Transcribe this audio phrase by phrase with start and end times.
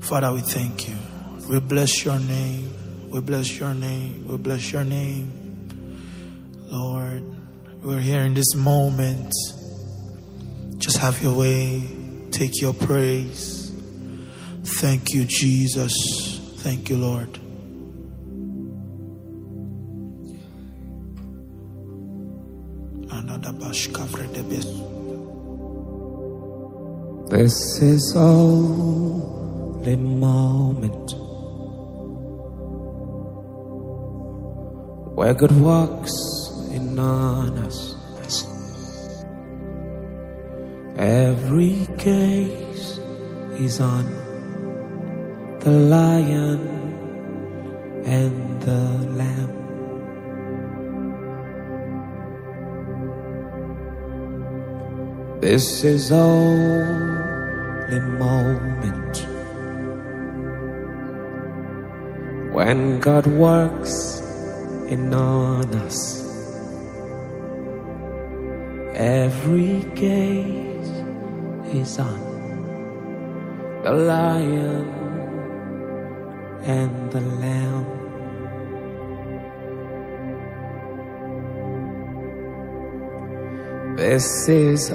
[0.00, 0.96] Father, we thank you.
[1.48, 2.70] We bless your name.
[3.10, 4.26] We bless your name.
[4.28, 5.32] We bless your name.
[6.68, 7.24] Lord,
[7.82, 9.32] we're here in this moment.
[10.78, 11.82] Just have your way.
[12.30, 13.72] Take your praise.
[14.62, 16.40] Thank you, Jesus.
[16.58, 17.38] Thank you, Lord.
[23.10, 24.95] Another bash covered the best.
[27.28, 31.12] This is only moment
[35.16, 36.14] where God works
[36.70, 37.96] in on us.
[40.96, 42.98] Every gaze
[43.58, 44.06] is on
[45.60, 46.60] the lion
[48.06, 48.82] and the
[49.18, 49.56] lamb.
[55.40, 56.10] This is
[57.88, 59.26] only moment
[62.52, 64.20] when God works
[64.88, 66.24] in on us.
[68.94, 70.90] Every gaze
[71.74, 72.20] is on
[73.82, 74.88] the lion
[76.62, 77.86] and the lamb.
[83.96, 84.92] This is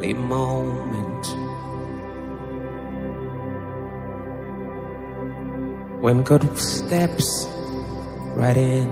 [0.00, 1.26] only moment
[6.00, 7.46] when God steps
[8.34, 8.88] right in.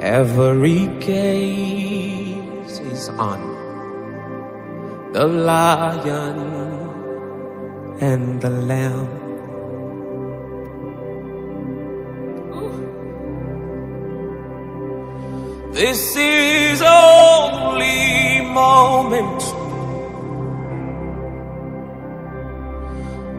[0.00, 3.40] Every gaze is on
[5.12, 6.38] the lion
[8.00, 9.22] and the lamb.
[15.72, 16.41] This is
[19.12, 19.42] moment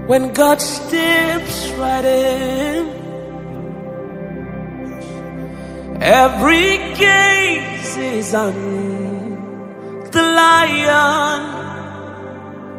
[0.08, 3.02] when God steps right in.
[6.02, 8.54] Every gaze is on
[10.12, 11.42] the lion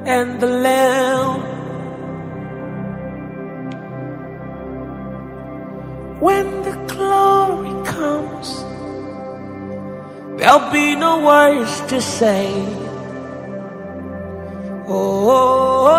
[0.06, 1.40] and the lamb.
[6.20, 8.48] When the glory comes,
[10.38, 12.83] there'll be no words to say.
[14.96, 15.90] Oh,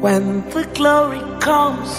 [0.00, 1.90] when the glory comes,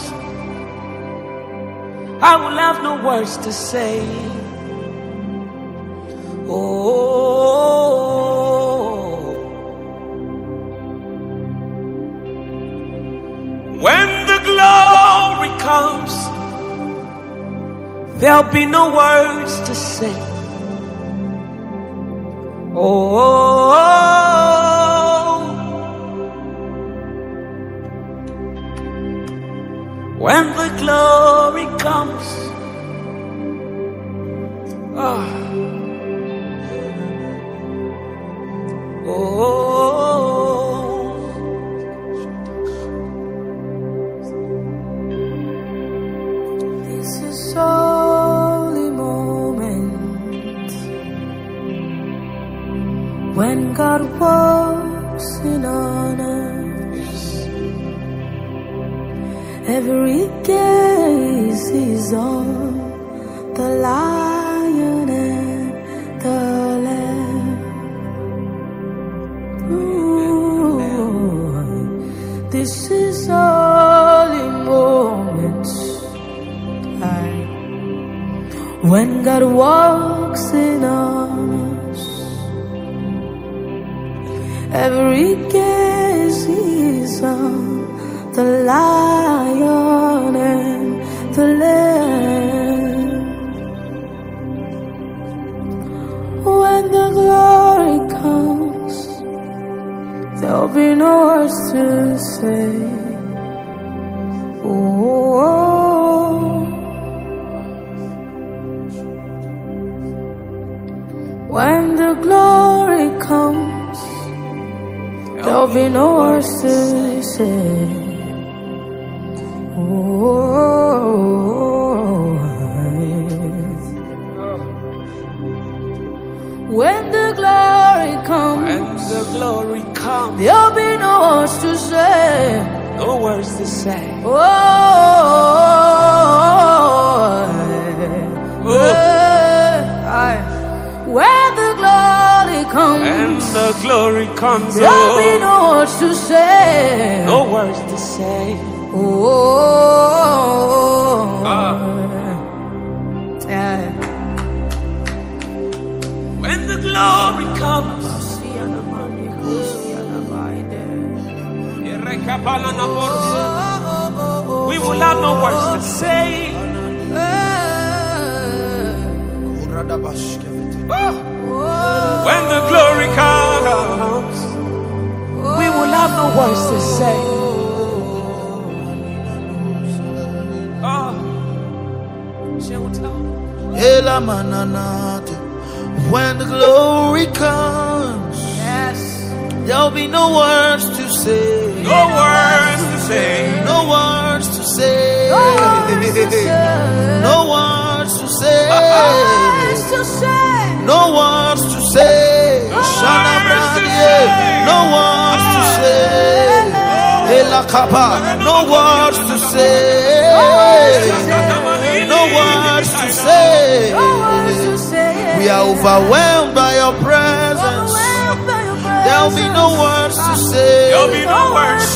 [2.21, 4.01] I will have no words to say.
[6.47, 6.85] Oh,
[13.85, 16.13] when the glory comes,
[18.21, 20.24] there'll be no words to say.
[22.77, 23.73] Oh, oh,
[30.09, 32.44] oh, when the glory comes.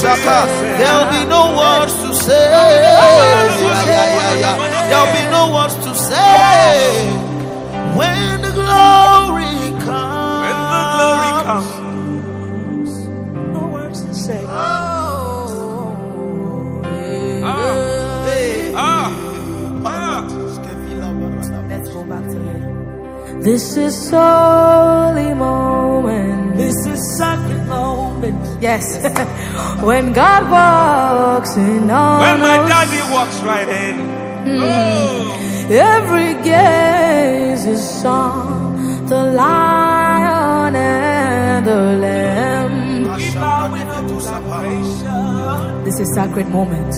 [0.01, 2.50] There'll be no words to say.
[2.50, 4.56] Yeah, yeah, yeah, yeah.
[4.90, 7.10] There'll be no words to say.
[7.98, 9.56] When the glory
[9.86, 10.44] comes.
[10.46, 12.92] When the glory comes,
[13.54, 14.44] no words to say.
[14.48, 15.46] Ah,
[18.75, 19.10] ah.
[21.69, 23.44] Let's go back to it.
[23.44, 26.57] This is holy moment.
[26.57, 28.09] This is sacred moment.
[28.60, 29.00] Yes.
[29.81, 33.95] when God walks in on When my daddy walks right in.
[34.45, 34.62] Hmm.
[34.62, 43.04] Oh, every gaze is on the lion and the lamb.
[43.16, 45.83] we bow in anticipation.
[45.86, 46.92] This is sacred moment.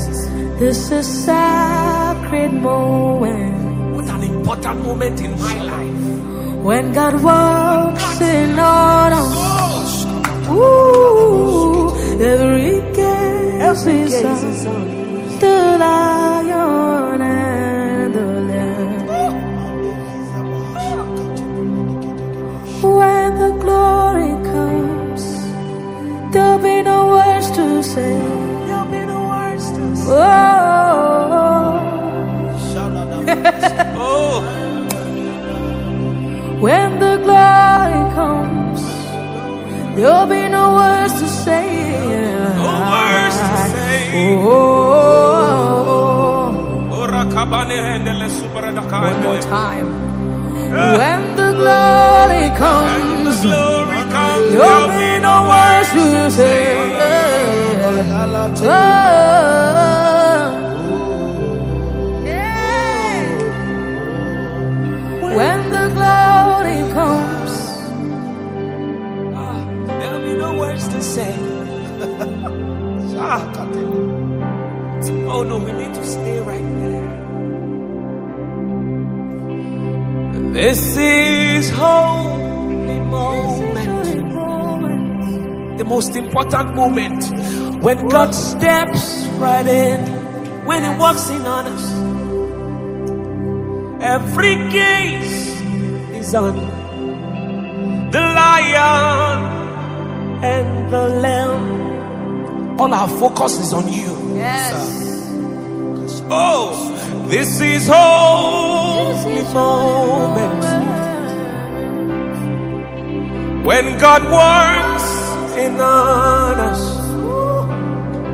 [0.60, 3.96] This is sacred moment.
[3.96, 6.64] What an important moment in my life.
[6.64, 10.01] When God walks in on us.
[10.54, 14.86] Oh, Ooh, every gaze is on
[15.40, 19.08] the lion and the lamb.
[23.00, 25.24] When the glory comes,
[26.34, 28.18] there'll be no words to say.
[28.68, 30.12] there'll be no words to say.
[30.12, 31.80] Oh,
[34.04, 34.42] Oh,
[36.66, 38.61] when the glory comes,
[39.96, 41.68] there'll be no words to say.
[42.58, 44.02] no words to say.
[44.14, 44.18] Oh,
[45.94, 46.50] Oh,
[49.02, 49.88] one more time.
[51.00, 56.06] When the glory When the comes, glory comes, there'll be no words to
[56.38, 56.62] say.
[58.64, 58.68] Oh,
[62.26, 63.20] yeah.
[65.38, 67.31] When the glory comes,
[73.34, 73.38] Oh
[75.48, 77.08] no, we need to stay right there.
[80.52, 84.18] This is holy moment,
[85.78, 87.24] the most important moment
[87.82, 90.02] when God steps right in,
[90.66, 91.86] when He walks in on us.
[94.04, 95.62] Every gaze
[96.20, 96.58] is on
[98.12, 99.40] the lion
[100.44, 101.91] and the lamb.
[102.80, 104.36] All our focus is on you.
[104.36, 105.00] yes.
[106.34, 110.64] Oh, this is holy moment
[113.66, 115.08] when God works
[115.58, 116.82] in on us.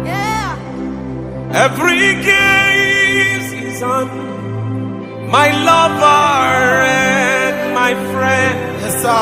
[0.06, 0.56] Yeah.
[1.66, 4.08] Every gaze is on
[5.30, 8.58] my lover and my friend.
[8.82, 9.18] Yes, sir.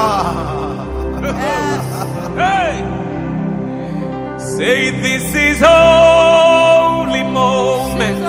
[2.38, 2.95] Hey!
[4.58, 8.24] Say this is holy moment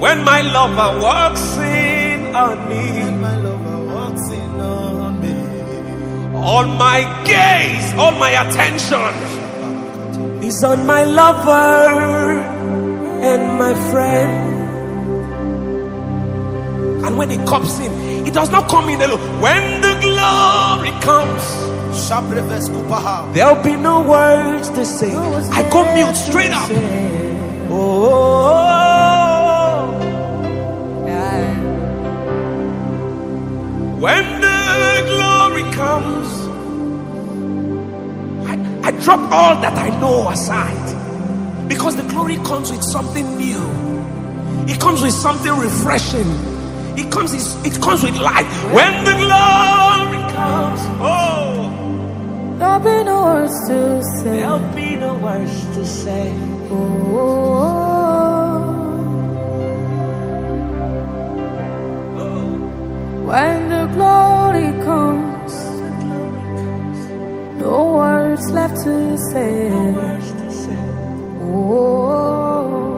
[0.00, 2.84] when my lover walks in on me.
[3.20, 5.36] My lover walks in on me.
[6.36, 9.14] All my gaze, all my attention
[10.42, 12.40] is on my lover
[13.30, 14.34] and my friend.
[17.06, 19.40] And when he comes in, he does not come in alone.
[19.40, 21.75] When the glory comes.
[23.34, 25.14] There'll be no words to say.
[25.14, 26.70] I go mute straight up.
[27.70, 28.66] oh.
[33.98, 36.28] When the glory comes,
[38.46, 43.58] I, I, drop all that I know aside because the glory comes with something new.
[44.68, 46.28] It comes with something refreshing.
[46.96, 47.32] It comes,
[47.64, 48.46] it comes with life.
[48.72, 51.85] When the glory comes, oh.
[52.58, 54.40] There'll be no words to say.
[54.40, 56.32] there'll be no words to say.
[56.70, 57.56] Oh.
[63.26, 65.54] When the glory comes,
[67.60, 69.70] no words left to say.
[71.42, 72.90] Oh,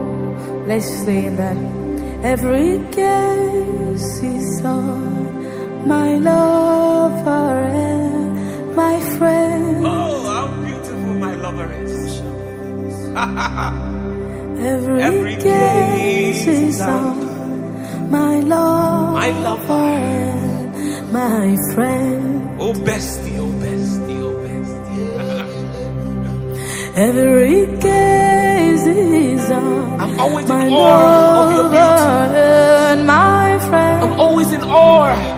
[0.67, 1.57] let's say that
[2.23, 7.88] every gaze is on my lover
[8.83, 9.85] my friend.
[9.85, 11.93] Oh, how beautiful my lover is.
[14.71, 17.15] Every, Every gaze gaze is on
[18.11, 19.91] my lover My lover.
[21.19, 22.23] my friend.
[22.63, 25.07] Oh, bestie, oh, bestie, oh, bestie.
[27.07, 32.35] Every gaze is on I'm always my in awe of your beauty.
[32.91, 33.97] and my friend.
[34.05, 35.28] I'm always in awe.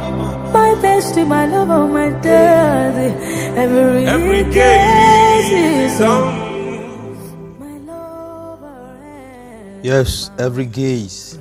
[0.82, 3.14] My bestie, oh my lover, my daddy.
[3.56, 7.60] Every, Every gaze gaze is is on on.
[7.60, 11.38] my lover and Yes, every gaze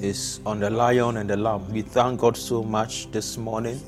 [0.00, 1.72] is on the lion and the lamb.
[1.72, 3.80] We thank God so much this morning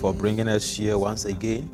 [0.00, 1.68] for bringing us here once again.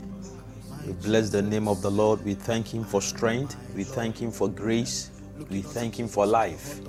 [0.84, 2.24] We bless the name of the Lord.
[2.24, 3.54] We thank Him for strength.
[3.76, 5.12] We thank Him for grace.
[5.48, 6.80] We thank Him for life.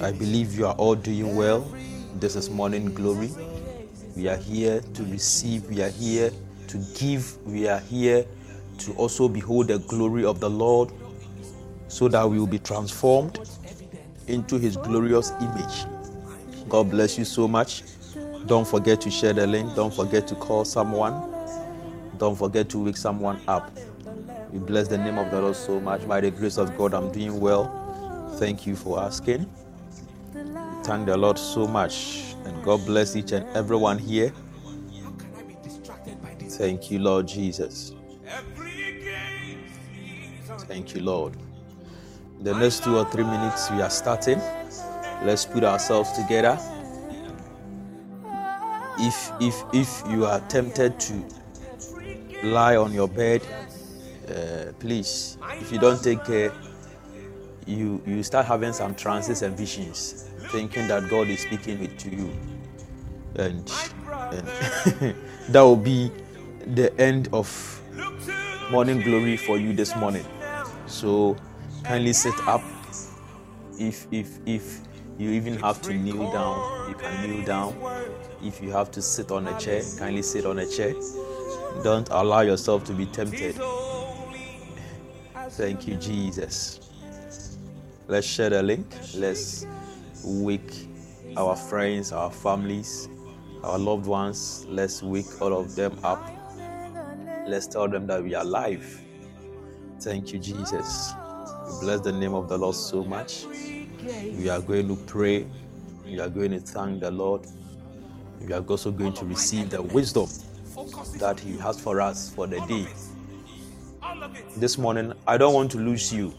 [0.00, 1.70] I believe you are all doing well.
[2.14, 3.30] This is morning glory.
[4.16, 6.30] We are here to receive, we are here
[6.68, 8.26] to give, we are here
[8.78, 10.92] to also behold the glory of the Lord
[11.88, 13.38] so that we will be transformed
[14.26, 15.86] into his glorious image.
[16.68, 17.82] God bless you so much.
[18.46, 19.74] Don't forget to share the link.
[19.74, 21.34] Don't forget to call someone.
[22.18, 23.70] Don't forget to wake someone up.
[24.52, 26.06] We bless the name of the Lord so much.
[26.06, 28.34] By the grace of God, I'm doing well.
[28.38, 29.50] Thank you for asking.
[30.84, 32.29] Thank the Lord so much.
[32.50, 34.32] And God bless each and everyone here.
[36.48, 37.94] Thank you, Lord Jesus.
[40.66, 41.36] Thank you, Lord.
[42.40, 44.40] The next two or three minutes, we are starting.
[45.22, 46.58] Let's put ourselves together.
[48.98, 51.24] If if if you are tempted to
[52.42, 53.42] lie on your bed,
[54.28, 56.52] uh, please, if you don't take care,
[57.66, 62.10] you you start having some trances and visions, thinking that God is speaking it to
[62.10, 62.30] you,
[63.36, 63.70] and,
[64.32, 65.14] and
[65.48, 66.10] that will be
[66.66, 67.48] the end of
[68.70, 70.24] morning glory for you this morning.
[70.86, 71.36] So
[71.84, 72.62] kindly sit up.
[73.78, 74.80] If if if
[75.18, 77.74] you even have to kneel down, you can kneel down.
[78.42, 80.94] If you have to sit on a chair, kindly sit on a chair.
[81.82, 83.56] Don't allow yourself to be tempted.
[85.50, 86.80] Thank you, Jesus.
[88.08, 88.86] Let's share the link.
[89.14, 89.66] Let's
[90.24, 90.88] wake
[91.36, 93.08] our friends, our families,
[93.62, 94.66] our loved ones.
[94.68, 96.22] Let's wake all of them up.
[97.46, 99.00] Let's tell them that we are alive.
[100.00, 101.12] Thank you, Jesus.
[101.66, 103.44] We bless the name of the Lord so much.
[103.44, 105.46] We are going to pray.
[106.04, 107.46] We are going to thank the Lord.
[108.40, 110.28] We are also going to receive the wisdom
[111.18, 112.86] that He has for us for the day.
[114.56, 116.32] This morning, I don't want to lose you.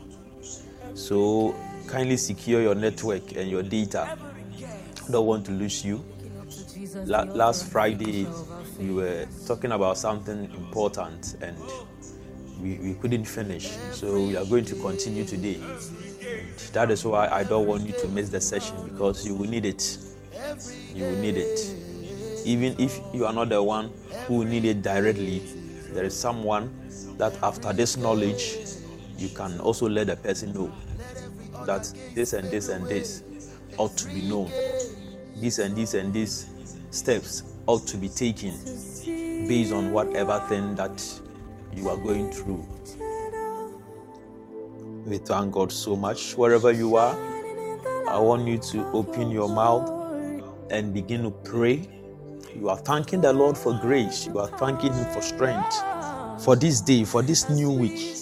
[0.94, 1.56] So
[1.92, 4.18] kindly secure your network and your data.
[5.12, 6.04] Don't want to lose you.
[7.06, 8.26] La- last Friday,
[8.80, 11.58] we were talking about something important and
[12.62, 13.72] we, we couldn't finish.
[13.92, 15.60] So we are going to continue today.
[16.72, 19.66] That is why I don't want you to miss the session because you will need
[19.66, 19.98] it.
[20.96, 21.76] You will need it.
[22.46, 23.92] Even if you are not the one
[24.28, 25.40] who need it directly,
[25.92, 26.74] there is someone
[27.18, 28.56] that after this knowledge,
[29.18, 30.72] you can also let the person know
[31.65, 33.24] that this and this and this
[33.77, 34.51] ought to be known.
[35.36, 36.48] This and this and these
[36.91, 38.51] steps ought to be taken
[39.48, 41.22] based on whatever thing that
[41.74, 42.65] you are going through.
[45.06, 46.34] We thank God so much.
[46.36, 47.15] Wherever you are,
[48.08, 49.89] I want you to open your mouth
[50.70, 51.89] and begin to pray.
[52.56, 55.82] You are thanking the Lord for grace, you are thanking Him for strength
[56.44, 58.15] for this day, for this new week.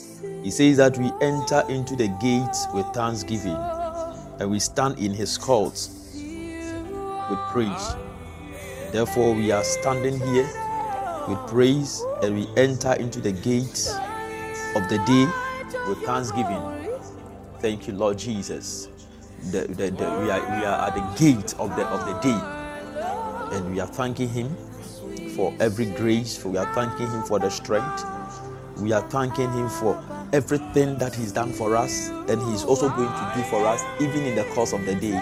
[0.44, 3.58] He says that we enter into the gates with thanksgiving
[4.40, 6.14] and we stand in His courts
[7.30, 7.96] with praise.
[8.92, 10.50] Therefore, we are standing here
[11.28, 13.90] with praise and we enter into the gates
[14.76, 15.28] of the day
[15.88, 16.62] with thanksgiving.
[17.60, 18.88] Thank you, Lord Jesus.
[19.52, 23.56] The, the, the, we, are, we are at the gate of the, of the day
[23.58, 24.56] and we are thanking Him
[25.36, 28.04] for every grace, for we are thanking Him for the strength.
[28.82, 30.02] We are thanking Him for
[30.34, 34.26] everything that He's done for us and He's also going to do for us, even
[34.26, 35.20] in the course of the day.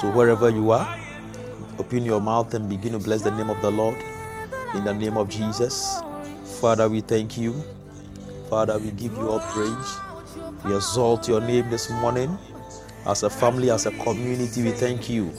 [0.00, 0.98] So, wherever you are,
[1.78, 3.96] open your mouth and begin to bless the name of the Lord
[4.74, 6.00] in the name of Jesus.
[6.60, 7.54] Father, we thank you.
[8.50, 9.98] Father, we give you all praise.
[10.64, 12.36] We exalt your name this morning.
[13.06, 15.32] As a family, as a community, we thank you.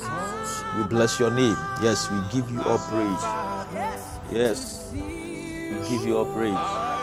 [0.77, 1.57] We bless your name.
[1.81, 3.23] Yes, we give you all praise.
[4.31, 6.94] Yes, we give you all praise.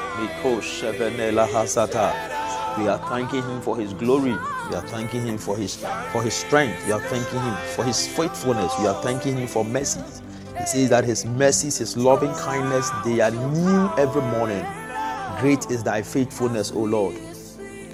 [2.78, 4.32] We are thanking him for his glory.
[4.70, 5.76] We are thanking him for his
[6.10, 6.86] for his strength.
[6.86, 8.72] We are thanking him for his faithfulness.
[8.80, 10.00] We are thanking him for mercy.
[10.58, 14.64] He says that his mercies, his loving kindness, they are new every morning.
[15.40, 17.16] Great is thy faithfulness, O Lord.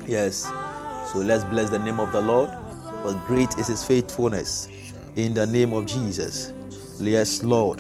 [0.07, 0.45] Yes.
[1.13, 2.51] So let's bless the name of the Lord.
[3.03, 4.69] For great is his faithfulness.
[5.17, 6.53] In the name of Jesus.
[7.01, 7.79] Yes, Lord.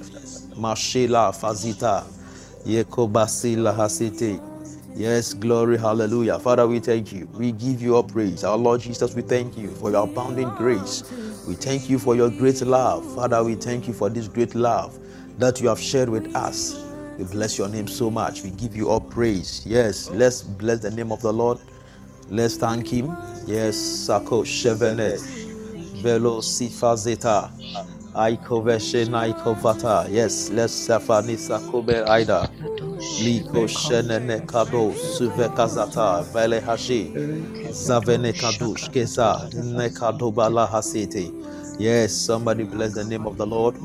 [0.56, 2.17] Mashela Fazita.
[4.94, 6.38] Yes, glory, hallelujah.
[6.38, 7.26] Father, we thank you.
[7.34, 8.44] We give you all praise.
[8.44, 11.04] Our Lord Jesus, we thank you for your abounding grace.
[11.48, 13.04] We thank you for your great love.
[13.14, 14.98] Father, we thank you for this great love
[15.38, 16.84] that you have shared with us.
[17.18, 18.42] We bless your name so much.
[18.42, 19.62] We give you all praise.
[19.66, 21.58] Yes, let's bless the name of the Lord.
[22.30, 23.16] Let's thank him.
[23.46, 25.18] Yes, Sako Shevene.
[26.02, 27.50] Velo Sifazeta.
[27.60, 30.08] Aiko Veshe Naiko Vata.
[30.10, 32.50] Yes, let's Safani Sakobe Aida.
[33.22, 37.12] Liko Shenene Kado Suvekazata Vele Hashi
[37.70, 41.32] Zavene Kadush Kesa Nekadobala Hasete.
[41.78, 43.76] Yes, somebody bless the name of the Lord.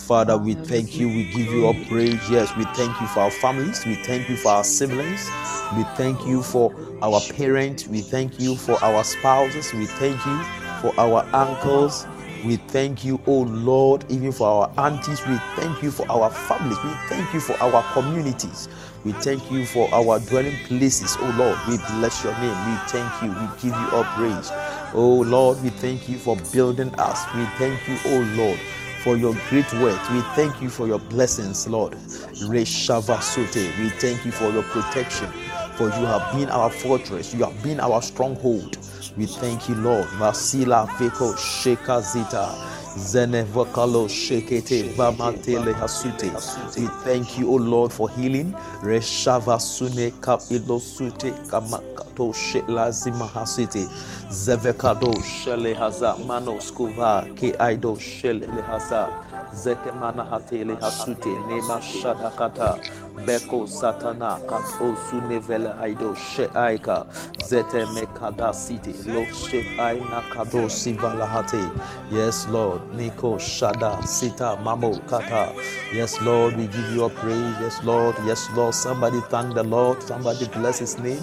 [0.00, 1.08] Father, we thank you.
[1.08, 2.20] We give you all praise.
[2.30, 3.82] Yes, we thank you for our families.
[3.86, 5.30] We thank you for our siblings.
[5.74, 7.88] We thank you for our parents.
[7.88, 9.72] We thank you for our spouses.
[9.72, 10.42] We thank you
[10.82, 12.06] for our uncles.
[12.44, 15.26] We thank you, oh Lord, even for our aunties.
[15.26, 16.78] We thank you for our families.
[16.84, 18.68] We thank you for our communities.
[19.04, 21.58] We thank you for our dwelling places, oh Lord.
[21.68, 22.56] We bless your name.
[22.70, 23.28] We thank you.
[23.30, 24.50] We give you all praise.
[24.94, 27.24] Oh Lord, we thank you for building us.
[27.34, 28.58] We thank you, oh Lord,
[29.02, 30.00] for your great work.
[30.10, 31.94] We thank you for your blessings, Lord.
[31.94, 33.78] Reshavasute.
[33.78, 35.28] We thank you for your protection.
[35.76, 37.34] For you have been our fortress.
[37.34, 38.78] You have been our stronghold.
[39.16, 40.06] We thank you, Lord.
[40.18, 42.48] Masila Veko Sheka Zita.
[42.96, 46.32] Zenevokalo Shekete Vamatele Hasute.
[46.80, 48.52] We thank you, O Lord, for healing.
[48.82, 53.86] Reshava Sune Kapilo Sute Kamakato Shela Zimahasite.
[54.30, 59.08] Zevekado Shele Haza Manos Kuva Ke Aido Shele Haza.
[59.54, 62.78] Zekemana Hatele Hasute Nema Shadakata.
[63.14, 67.06] Beko Satana Kato Sunevele Aido She Aika
[67.38, 71.70] Zete Mekada City Lo She Aina Kado Sivala Hate
[72.10, 75.54] Yes Lord Niko Shada Sita Mamo Kata.
[75.94, 77.56] Yes Lord we give you a praise.
[77.60, 81.22] Yes Lord Yes Lord somebody thank the Lord somebody bless his name.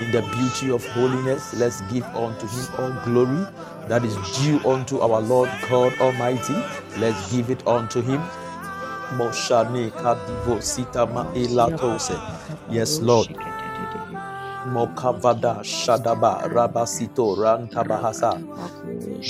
[0.00, 3.44] In the beauty of holiness let's give unto him all glory
[3.88, 6.54] that is due unto our Lord God Almighty.
[6.98, 8.22] Let's give it unto him
[12.70, 13.28] Yes, Lord.
[14.74, 18.42] Mokavada Shadaba Rabasito Rantabahasa.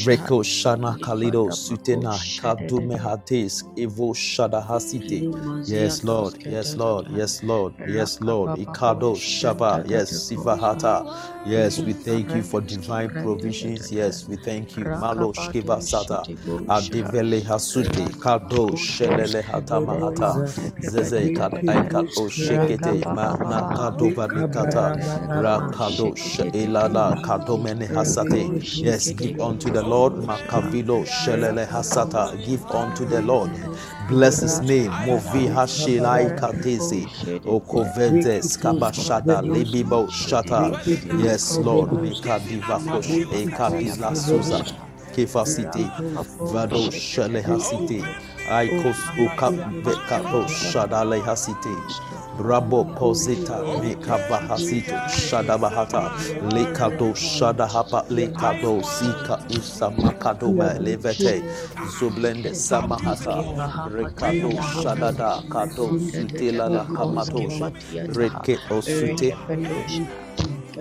[0.06, 5.24] Reko Shana Kalido Sutena Kadume Hates Evo Shadahasite
[5.66, 6.38] Yes Lord.
[6.46, 7.08] Yes Lord.
[7.10, 7.74] Yes Lord.
[7.86, 8.52] Yes Lord.
[8.54, 9.82] Ikado Shaba.
[9.88, 11.04] Yes Sivahata.
[11.46, 13.92] Yes we thank you for divine provisions.
[13.92, 14.86] Yes we thank you.
[14.86, 16.28] Malo Shkiva Sata.
[16.68, 18.10] Adivele Hasute.
[18.18, 20.42] Kado Shelele Hata Mahata.
[20.80, 23.06] Zeze Kad Aikat O Shekete.
[23.08, 24.96] Ma Nakadova Nikata
[25.28, 28.50] Rakadosh Elala Kadomene Hasate.
[28.82, 32.44] Yes, give unto the Lord Makavilo Shelele Hasata.
[32.46, 33.52] Give unto the Lord.
[34.08, 34.90] Bless his name.
[34.92, 37.06] Movi Hashilai Katesi.
[37.46, 40.72] Okoventes Kabashada Lebibo Shata.
[41.22, 41.90] Yes, Lord.
[41.90, 44.64] Mikadivakosh Ekabila Susa.
[45.12, 45.92] Kefa City.
[46.52, 48.02] Vado Sheleha City.
[48.50, 51.74] Aikos Ukap Vekapo Shadaleha City.
[52.38, 56.10] Rabo Posita Mekabahasito Shadabahata.
[56.52, 61.42] Lekado Shadahapa Lekado Sika Usamakadoma Levete.
[61.98, 63.44] Zublende Samahata.
[63.90, 67.72] Rekado Shadada Kato Sutela Kamatosha
[68.14, 69.34] Reke Osute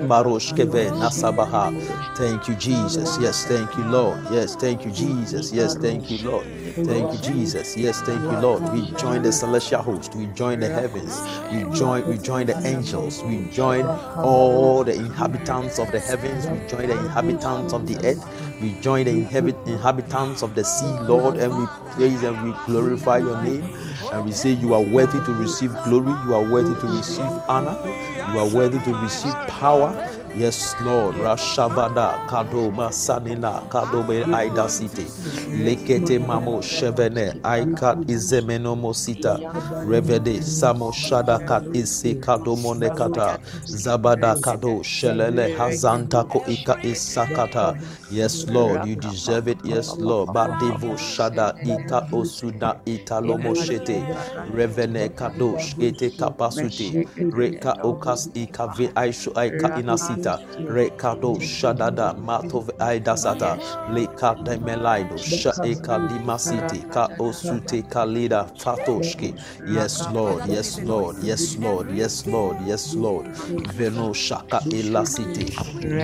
[0.06, 1.74] Barosh Keve Nasabaha.
[2.16, 3.18] Thank you, Jesus.
[3.20, 4.20] Yes, thank you, Lord.
[4.32, 5.52] Yes, thank you, Jesus.
[5.52, 6.46] Yes, thank you, Lord.
[6.86, 7.76] Thank you, Jesus.
[7.78, 8.62] Yes, thank you, Lord.
[8.74, 10.16] We join the celestial host.
[10.16, 11.20] We join the heavens.
[11.52, 12.08] We join.
[12.08, 13.24] We join the angels.
[13.24, 16.46] We join all the inhabitants of the heavens.
[16.48, 18.26] We join the inhabitants of the earth.
[18.62, 23.18] We join the inhabit- inhabitants of the sea, Lord, and we praise and we glorify
[23.20, 23.64] your name.
[24.14, 27.78] And we say, You are worthy to receive glory, you are worthy to receive honor,
[27.86, 29.92] you are worthy to receive power.
[30.36, 31.16] Yes, Lord.
[31.16, 35.04] Rashavada, Kado, Masanina, Kado, Aida City,
[35.54, 39.40] Lekete Mamo, Chevene, Aikat, Izemeno Mosita,
[39.86, 47.76] Revede, Samo Shadakat, Isi, Kado Monekata, Zabada, Kado, Shelele, Hazanta, Koika, Isakata.
[48.10, 49.60] Yes, Lord, you deserve it.
[49.64, 50.30] Yes, Lord.
[50.30, 54.08] Badevo, Shada, Ika, Osuda, Italomo, Shete,
[54.54, 56.98] Revene, Kadosh, Ete, Kapasuti,
[57.32, 60.27] Reka, Okas, Ika, Ve, Aishu, Aika, Inasita.
[60.28, 62.68] Sata, Shadada Matov
[67.20, 69.34] Osute Kalida Fatoshki.
[69.68, 73.28] Yes, Lord, yes, Lord, yes, Lord, yes, Lord, yes, Lord.
[73.78, 75.52] Veno Shaka Elasiti,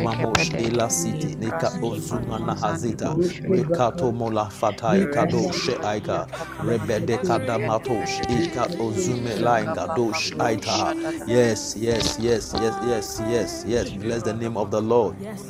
[0.04, 3.16] Mamosh Elasiti, Nika Ozumana Hazita,
[3.48, 6.28] Rekato Mola Fatai Kado Sheaika,
[6.60, 10.96] Rebede Kadamatosh, Ika Ozume Lainga Dosh Aita.
[11.28, 13.92] Yes, yes, yes, yes, yes, yes, yes.
[14.04, 15.18] Bless the name of the Lord.
[15.22, 15.44] Yes,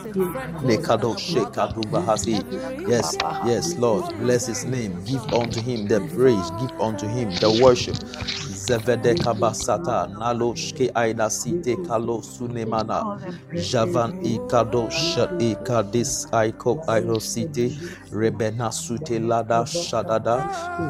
[2.88, 4.18] yes, yes, Lord.
[4.20, 5.04] Bless his name.
[5.06, 6.52] Give unto him the praise.
[6.62, 7.98] Give unto him the worship.
[8.66, 13.00] Zevede kabasata naloshke aida site kalo sunemana
[13.72, 17.66] javan ikado shat ikadis aiko airo site
[18.12, 20.36] rebena sute lada shadada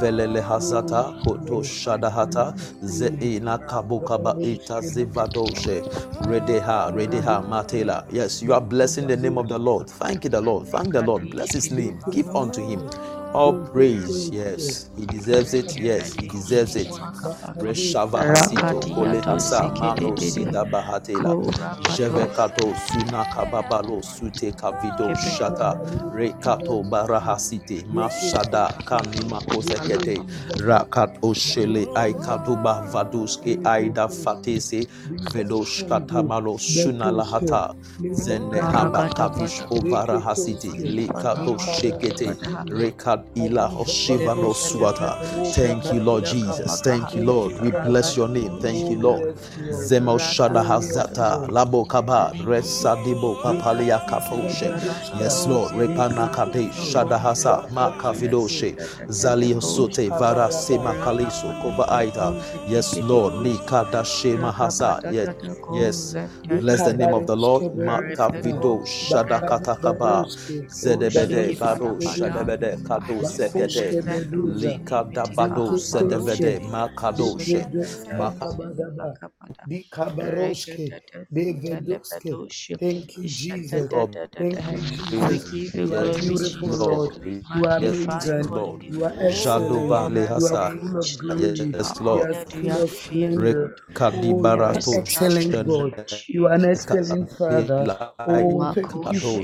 [0.01, 5.83] velele hazata koto shadahata zeina kabukaba ita zevadoshe
[6.29, 10.41] redeha redeha matela yes you are blessing the name of the lord thank you the
[10.41, 12.81] lord thank the lord bless his name give unto him
[13.34, 15.78] all praise, yes, he deserves it.
[15.78, 17.02] Yes, he deserves it.
[17.60, 21.38] Reshava Hasito, Kolehasa, Mano, Sida Bahatela,
[21.84, 25.78] Jevekato, Suna Kababalo, Sute Kavido, Shata,
[26.12, 30.26] Rekato, Barahasite, Mashada, Kanima Kosekete,
[30.58, 34.88] Rakat Oshele, Aikatuba Vaduske, Aida Fatese,
[35.34, 37.76] Vedosh Katamalo, Shuna Lahata,
[38.13, 42.38] Zende Haba Kavish, Obarahasite, Likato Shekete,
[42.69, 43.22] Rekat Ila Oshivano Suata.
[43.36, 43.51] Thank
[45.93, 46.81] you, Lord Jesus.
[46.81, 47.62] Thank you, Lord.
[47.62, 48.59] We bless your name.
[48.62, 49.36] Thank you, Lord.
[49.71, 54.71] Zemo Shada Hazata, Labo Kaba, Resa Debo, Papalia Kaposhe.
[55.19, 55.71] Yes, Lord.
[55.73, 58.75] Repana Kade, Shada Hasa, Makavidoshe,
[59.07, 62.33] Zali Sote, Vara Sema Kaliso, Kova Aida.
[62.67, 63.33] Yes, Lord.
[63.36, 65.01] Nikada Shema Hasa.
[65.09, 65.29] Yes,
[65.69, 66.15] yes.
[66.45, 67.63] Bless the name of the Lord.
[67.75, 70.25] Makavido, Shada Katakaba,
[70.69, 73.99] Zedebede, Bado, Shadebede, Kado bado sekete
[74.45, 77.67] lika bado sedevede makadoshe
[82.80, 83.89] Thank you, Jesus.
[84.39, 85.76] Thank you, Jesus.
[85.89, 87.12] You are beautiful, Lord.
[87.49, 88.43] You are amazing.
[88.54, 88.84] Lord.
[88.88, 90.06] You are excellent.
[90.36, 91.78] You are full of glory.
[91.80, 92.23] Yes, You Lord.
[92.23, 93.76] are full of splendor.
[94.12, 95.95] You are an Barato excellent God.
[96.28, 97.91] You are an excellent Father.
[98.28, 98.67] Oh,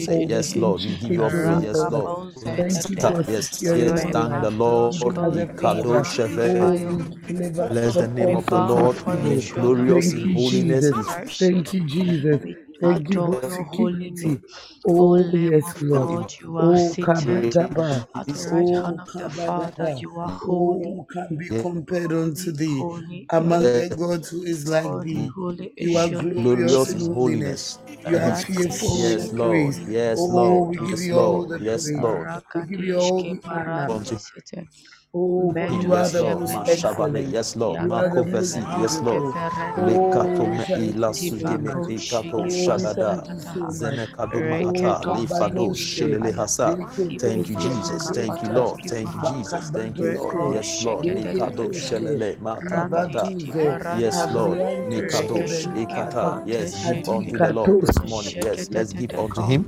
[0.05, 0.84] thank you Yes, Lord.
[0.86, 1.60] We give you keeping all us praise.
[1.62, 1.89] in Yes.
[1.89, 2.15] Lord.
[2.58, 4.06] Thank you for Yes, securing yes.
[4.06, 4.52] Thank the.
[4.52, 4.95] Lord.
[5.02, 8.98] Even as a Kado father, you deliver Bless the name of the Lord.
[9.22, 9.34] He evil.
[9.34, 11.19] is glorious in holiness.
[11.39, 12.41] Thank you, Jesus.
[12.81, 14.41] Thank you for security.
[14.87, 16.33] Oh, yes, Lord.
[16.59, 18.07] Oh, Kabadaba.
[18.37, 20.05] Oh, Kabadaba.
[20.47, 22.89] Oh, who can be compared unto thee
[23.31, 25.35] among the gods who is like thee?
[25.79, 27.09] You are glorious glorious in in holiness.
[27.11, 27.79] holiness.
[28.05, 29.77] You are fearful Yes, in Lord.
[29.77, 29.81] praise.
[29.87, 30.69] Yes, Oh, Lord.
[30.69, 31.47] we give Yes, you all Lord.
[31.47, 31.95] the Yes, praise.
[31.95, 32.31] Lord.
[32.55, 33.41] We give you all the
[33.89, 34.21] honor.
[35.13, 36.39] Oh, for you are Yes, the Lord.
[36.39, 37.32] most Mashavale.
[37.32, 37.82] Yes, Lord.
[37.82, 38.67] You are the most Makofesi.
[38.80, 39.26] Yes, Lord.
[39.78, 41.88] Lekato ila sudime much.
[41.88, 43.24] likato we shadada.
[43.28, 43.69] thank you so much.
[43.69, 45.08] Zenekado mahata.
[45.12, 46.80] Lifado shelele hasa.
[47.19, 48.12] Thank you, Jesus.
[48.12, 48.82] Thank you, Lord.
[48.88, 49.72] Thank you, Jesus.
[49.72, 50.39] Thank you, Lord.
[50.43, 51.08] Yes, Lord.
[51.15, 51.74] Dekedoske.
[51.76, 53.32] shelele makavata.
[53.91, 54.60] Yes, Lord.
[54.88, 56.39] Nikadosh ekata.
[56.45, 58.36] Yes, give unto the Lord this morning.
[58.43, 59.65] Yes, let's give unto Him.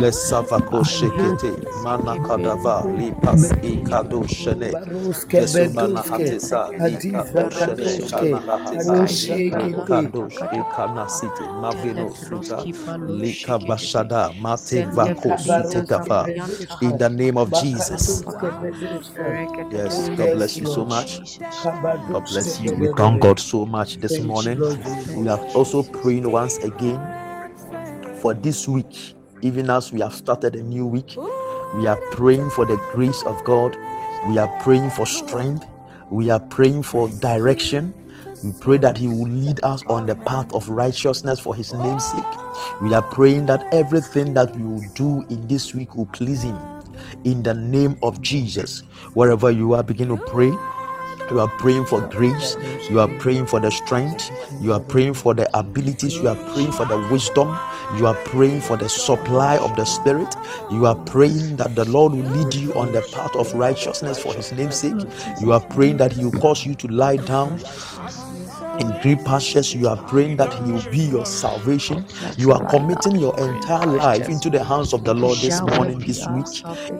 [0.00, 1.52] Let's savako shekete.
[1.84, 2.86] Manakadava.
[2.96, 4.61] Lipas ekado shene.
[4.70, 10.02] Baroske Vesubana bedoske, hatesa lika hadiza kana hatesa aroshekete,
[10.50, 12.64] rekadosh site maveno suta
[13.08, 15.84] lika bashada mate vako sute
[16.82, 18.22] in the name of Jesus.
[19.72, 21.20] Yes, God bless you so much.
[22.12, 22.72] God bless you.
[22.74, 23.20] We thank.
[23.22, 24.58] God so much this morning.
[25.16, 27.00] We are also praying once again
[28.20, 31.16] for this week, even as we have started a new week.
[31.76, 33.76] We are praying for the grace of God.
[34.28, 35.66] We are praying for strength.
[36.10, 37.92] We are praying for direction.
[38.44, 42.04] We pray that He will lead us on the path of righteousness for His name's
[42.04, 42.24] sake.
[42.80, 46.56] We are praying that everything that we will do in this week will please Him.
[47.24, 48.80] In the name of Jesus.
[49.14, 50.52] Wherever you are, begin to pray
[51.32, 52.58] You are praying for grace.
[52.90, 54.30] You are praying for the strength.
[54.60, 56.16] You are praying for the abilities.
[56.16, 57.48] You are praying for the wisdom.
[57.96, 60.36] You are praying for the supply of the Spirit.
[60.70, 64.34] You are praying that the Lord will lead you on the path of righteousness for
[64.34, 65.00] His name's sake.
[65.40, 67.58] You are praying that He will cause you to lie down
[68.80, 69.74] in green pastures.
[69.74, 72.06] You are praying that He will be your salvation.
[72.36, 76.26] You are committing your entire life into the hands of the Lord this morning, this
[76.28, 76.46] week,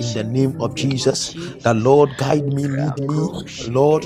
[0.01, 1.35] in the name of Jesus.
[1.63, 3.31] The Lord guide me, lead me.
[3.69, 4.05] Lord,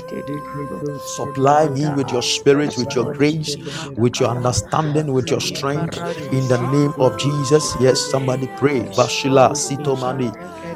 [1.15, 3.55] supply me with your spirit, with your grace,
[3.95, 5.97] with your understanding, with your strength,
[6.31, 7.75] in the name of Jesus.
[7.79, 8.81] Yes, somebody pray.
[8.95, 10.31] Bashila Sitomani.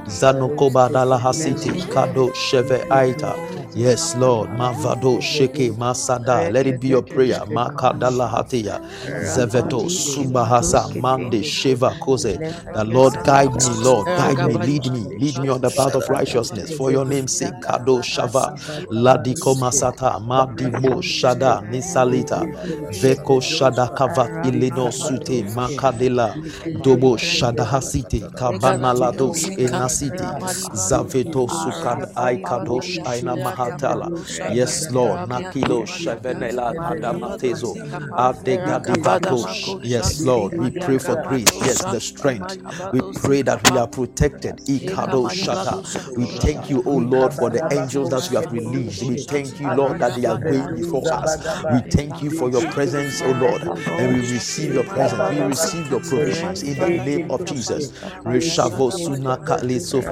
[0.07, 3.35] Zanokoba Dalahasiti Kado Sheve Aita.
[3.75, 4.49] Yes, Lord.
[4.51, 6.49] Mavado Sheke Masada.
[6.51, 7.39] Let it be your prayer.
[7.47, 8.81] Makadala Hatia.
[9.23, 12.37] Zeveto Subahasa Mande Sheva Kose.
[12.73, 14.07] The Lord guide me, Lord.
[14.15, 15.01] Guide me, lead me.
[15.19, 16.71] Lead me on the path of righteousness.
[16.73, 17.53] For your name's sake.
[17.61, 18.55] Kado Shava.
[18.91, 20.19] Ladiko Masata.
[20.21, 22.51] Madimo Shada Nisalita.
[23.01, 25.43] Veko Shada Kavat Ilino Sute.
[25.55, 26.35] Makadela.
[26.83, 28.31] Dobo Shada Hasite.
[28.35, 29.47] Kabana Lados
[29.99, 30.69] Enasiti.
[30.73, 34.11] Zaveto Sukad Aikadosh Aina Maha.
[34.47, 35.23] Yes, Lord.
[35.23, 37.79] Nakilo Shavenela Adamatezo.
[38.17, 39.77] Abdegadivatosh.
[39.83, 40.55] Yes, Lord.
[40.55, 41.61] We pray for grace.
[41.61, 42.57] Yes, the strength.
[42.91, 44.57] We pray that we are protected.
[44.67, 45.81] Ikado Shata.
[46.15, 49.03] We thank you, O Lord, for the angels that you have released.
[49.03, 51.37] We thank you, Lord, that they are going before us.
[51.69, 53.63] We thank you for your presence, O Lord.
[53.97, 55.29] And we receive your presence.
[55.29, 57.91] We receive your provisions in the name of Jesus.
[58.25, 59.63] Reshavo Sunaka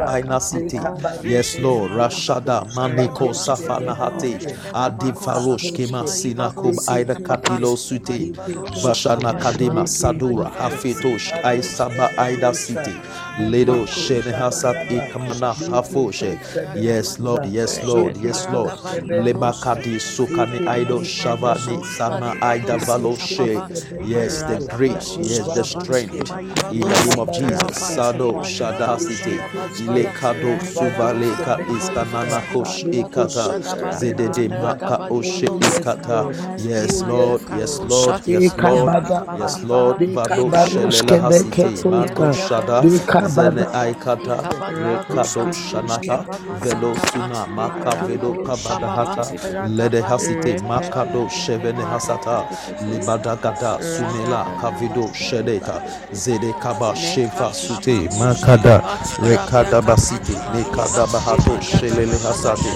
[0.08, 0.80] Aina City.
[1.24, 1.92] Yes, Lord.
[1.92, 8.32] Rashada Maneko safana hate adi farosh kema sina kum aida katilo sute
[8.84, 12.94] vashana kadema sadura afetosh aisaba aida city
[13.50, 16.40] ledo shene hasat ikamana hafoshe
[16.76, 18.72] yes lord yes lord yes lord
[19.26, 23.60] leba kadi sukani aido shavani sana aida valoshe
[24.06, 26.32] yes the grace yes the strength
[26.72, 29.40] in the name of jesus sado shada city
[29.80, 33.56] lekado suvaleka iskanana kosh ikata
[33.90, 36.28] Zedede Maka Oshe Ikata.
[36.58, 39.00] Yes, Lord, yes, Lord, yes, Lord,
[39.34, 39.98] yes, Lord.
[40.06, 42.88] Vado Shelela Hasite, Mando Shada,
[43.24, 46.26] Zene Aikata, Rekado Shanata,
[46.62, 49.26] Velo Suna, Maka Vedo Kabadahata,
[49.68, 52.48] Lede Hasite, Makado Shevene Hasata,
[52.82, 58.82] Libada Gada, Sumela, Kavido Shedeta, Zede Kaba Shefa Sute, Makada,
[59.22, 62.70] Rekada Basite, Nekada Bahato, Shelele Hasate,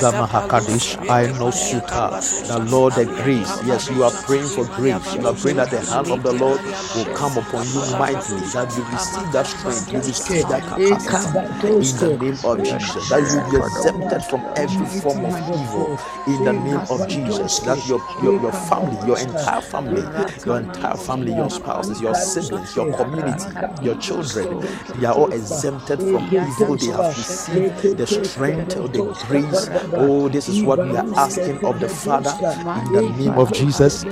[0.00, 3.48] Zamaha Kadish, I know Suta, the Lord agrees.
[3.66, 5.14] Yes, you are praying for grace.
[5.14, 6.60] You are praying that the hand of the Lord
[6.96, 11.38] will come upon you mightily, that you receive that strength, you receive that capacity
[11.84, 16.44] in the name of Jesus, that you be exempted from every form of evil in
[16.44, 20.02] the name of Jesus, that your, your, your family, your entire family,
[20.46, 23.44] your entire family, your spouses, your siblings, your community,
[23.82, 24.60] your children,
[25.00, 26.76] they are all exempted from evil.
[26.76, 29.70] They have received the strength of the grace.
[29.96, 32.36] Oh, this is what we are asking of the Father
[32.74, 34.06] in the name of Jesus.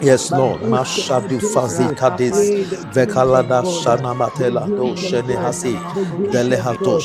[0.00, 0.62] Yes, Lord.
[0.62, 1.40] Mashadu
[2.94, 5.80] vekalada shana matela do shene hasi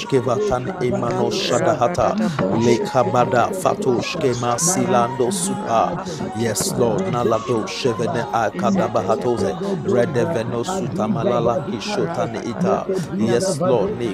[0.07, 2.17] kevatan emano shadahata
[2.51, 5.93] lekabada fatosh kema silando supa.
[6.35, 7.03] Yes, Lord.
[7.05, 9.55] Nalado shevene akadabahatoze
[9.85, 12.87] redeveno sutamalala kishotane ita.
[13.17, 13.91] Yes, Lord.
[13.91, 14.10] Nekat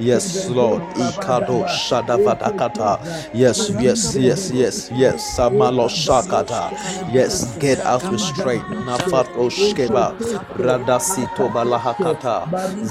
[0.00, 0.82] Yes, Lord.
[0.96, 2.98] Ikado shadavadakata.
[3.34, 5.36] Yes, yes, yes, yes, yes.
[5.36, 6.70] Samalo shakata.
[7.12, 8.66] Yes, get out with strength.
[8.86, 10.14] Nafato shkeba.
[10.58, 12.46] Radasito balahakata.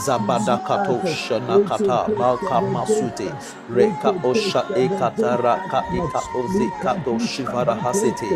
[0.06, 2.10] Zabadakato shanakata.
[2.18, 3.34] Malka masute.
[3.70, 8.30] Reka osha ekata raka eka ozi kato shivara hasete.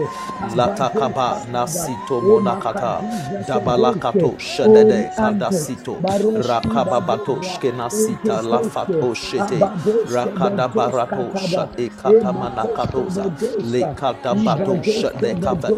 [0.55, 3.03] Latakaba nasito monakata.
[3.47, 6.01] Dabalakato shadede kadasito.
[6.35, 9.69] Rakababato shkenasita lafato shete.
[10.05, 13.31] Rakada barato shat ekata manakatoza.
[13.61, 15.15] Lekata bato shat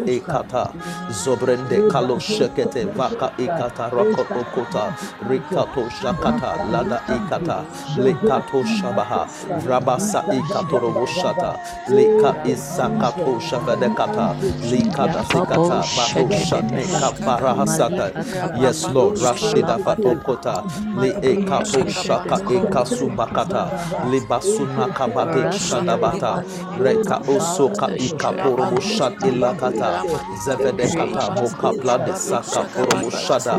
[0.06, 0.74] ekata.
[1.10, 4.94] Zobrende kalo shekete vaka ekata rakoto kota.
[5.28, 7.64] Rikato shakata lada ekata.
[7.98, 9.26] Lekato shabaha.
[9.66, 11.58] Rabasa ekato roboshata.
[11.88, 14.36] Leka isakato shavadekata.
[14.70, 18.12] Lekata sekata bato shane kapara hasata.
[18.60, 19.16] Yes, Lord.
[19.18, 20.64] Rashida fatokota.
[20.94, 23.70] Le eka shaka eka subakata.
[24.10, 26.44] Le basuna kabate shadabata.
[26.78, 30.04] Reka osoka ika poromo shat ilakata.
[30.44, 33.58] Zevede kata mokapla de saka poromo shada.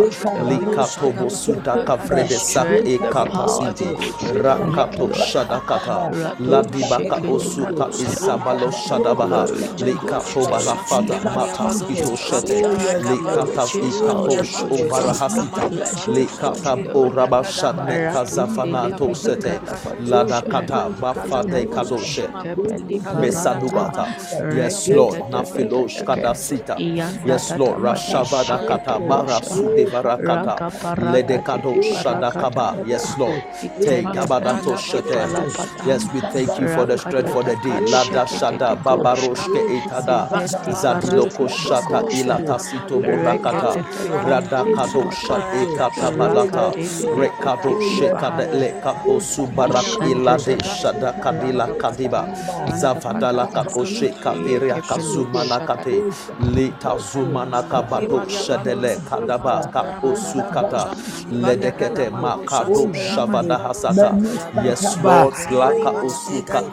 [0.50, 3.98] Lika tobo suda kavrede sak eka pasiti.
[4.44, 6.12] Rakato shadakata.
[6.40, 9.48] La dibaka osuka isabalo shadabaha.
[9.80, 12.16] Lika toba la fata matas ito
[12.56, 13.00] shete.
[13.00, 15.72] Lika tab ika osh obarahasita.
[16.08, 17.46] Lika tab oraba
[19.16, 19.62] sete.
[20.00, 22.34] Lada bafate kadoshe.
[23.14, 24.10] Mesadubata.
[24.50, 25.26] Yes, Lord.
[25.30, 26.84] Nafilosh kadasita.
[27.24, 27.80] Yes, Lord.
[27.80, 30.62] Rashavada kata bara sude barakata.
[30.98, 32.80] Ledekado shadakaba.
[32.84, 33.46] Yes, Lord.
[33.82, 35.30] Take abadato shete.
[35.80, 37.82] Yes, we thank you for the strength for the day.
[37.82, 40.30] Lada shada babaroshke etada.
[40.74, 43.04] Shata ilata sito.
[44.26, 45.12] Rada kado
[46.18, 46.74] balata.
[47.18, 51.14] Rekado shekade lekapo subarak ilade shada
[51.82, 52.28] kadiba.
[52.68, 56.04] Zavadala kako sheka peria kasumana kate.
[56.40, 56.98] Lita
[58.30, 60.92] shadele kadaba kapo sukata.
[61.32, 64.20] Ledekete makado shavada hasata.
[64.64, 65.92] Yes, Lord, laka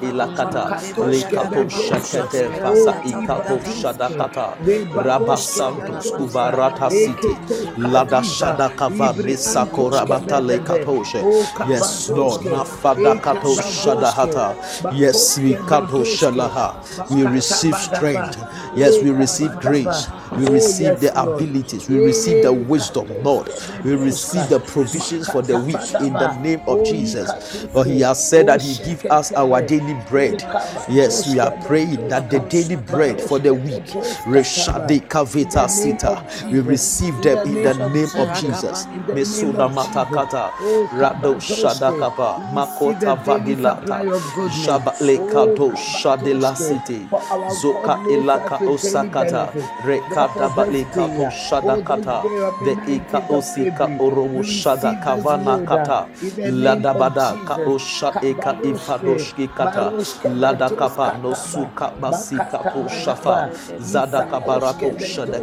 [0.03, 0.73] ilakata.
[1.01, 4.59] Likato shakete fasa ikato shadakata.
[4.95, 7.37] Rabba Santos Ubarata City.
[7.77, 11.23] Lada shadakava misako rabata lekatoshe.
[11.68, 14.55] Yes, Lord, nafada kato shadahata.
[14.94, 17.11] Yes, we kato shalaha.
[17.11, 18.38] We receive strength.
[18.77, 20.09] Yes, we receive grace.
[20.37, 21.88] We receive the abilities.
[21.88, 23.49] We receive the wisdom, Lord.
[23.85, 27.33] We receive the provisions for the week in the name of Jesus.
[27.73, 30.42] For He has said that He gives us our daily bread.
[30.88, 33.85] Yes, we are praying that the daily bread for the week,
[34.27, 38.87] Reshade Kavita Sita, we receive them in the name of Jesus.
[39.13, 40.53] Mesuna Matakata,
[40.93, 44.05] Rado Shadakapa, Makota Vadilata,
[44.49, 47.09] Shabalekado Shadela City,
[47.49, 52.29] Zoka Elaka Osakata, Rekata Baleka Shadakata,
[52.65, 56.09] the Ika Osika Oromo Shada Kavana Kata,
[56.45, 64.27] Ladabada Ka Osha Eka Ifadoshki Kata, Lada Kapa no Suka Basika Po Shafa, Zada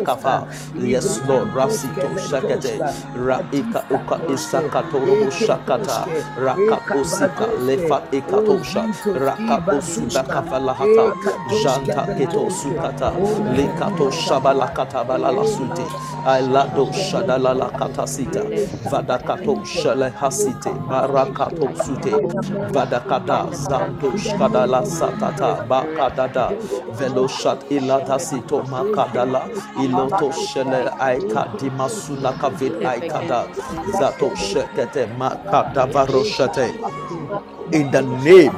[0.04, 0.48] Shadekafa,
[0.84, 2.80] yes Lord, Rasito Shakete,
[3.16, 8.84] Raika Uka Isakato Shakata, Raka Osika Lefa Ekatosha,
[9.20, 11.14] Raka Osuda Kafalahata,
[11.50, 13.12] Janta Keto Sukata,
[13.56, 15.86] Lekato Shabalakata Balala Sute,
[16.26, 18.44] Ailado Shadalala Katasita,
[18.90, 22.12] Vadakato Shale Hasite, Barakato Sute,
[22.72, 26.54] Vadakata, Zanto Shkadala Satata, Bakadada,
[26.98, 29.50] Veloshat Ilatasito Makadala,
[29.88, 33.48] Iloto Shele Aika Dimasuna Kavid Aikada,
[33.88, 36.76] Zato Shekete Makada Varoshate.
[37.74, 38.54] In the name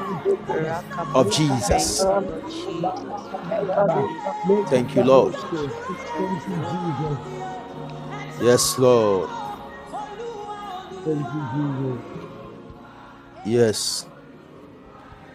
[1.16, 2.06] of Jesus.
[4.70, 5.36] Thank you, Lord.
[8.42, 9.30] Yes, Lord.
[13.46, 14.08] Yes.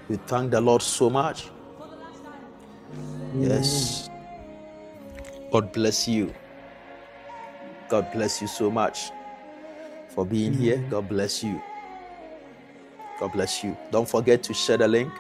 [0.09, 1.51] We thank the Lord so much.
[3.41, 4.11] Yes.
[5.53, 6.35] God bless you.
[7.91, 9.11] God bless you so much
[10.09, 10.79] for being here.
[10.79, 10.91] Mm.
[10.91, 11.61] God bless you.
[13.21, 13.77] God bless you.
[13.91, 15.13] Don't forget to share the link.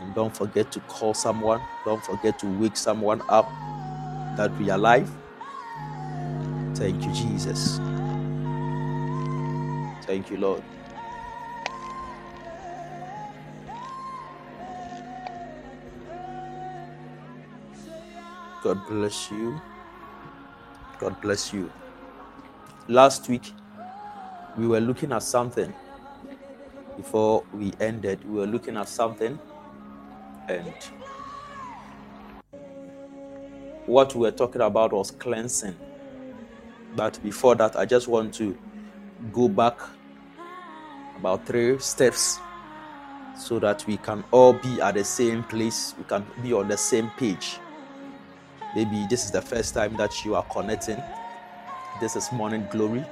[0.00, 1.60] And don't forget to call someone.
[1.84, 3.46] Don't forget to wake someone up
[4.38, 5.10] that we are alive.
[6.74, 7.78] Thank you, Jesus.
[10.06, 10.62] Thank you, Lord.
[18.66, 19.60] God bless you.
[20.98, 21.70] God bless you.
[22.88, 23.52] Last week,
[24.58, 25.72] we were looking at something.
[26.96, 29.38] Before we ended, we were looking at something,
[30.48, 30.72] and
[33.86, 35.76] what we were talking about was cleansing.
[36.96, 38.58] But before that, I just want to
[39.32, 39.78] go back
[41.16, 42.40] about three steps
[43.38, 46.76] so that we can all be at the same place, we can be on the
[46.76, 47.60] same page.
[48.76, 51.02] Maybe this is the first time that you are connecting.
[51.98, 53.02] This is Morning Glory,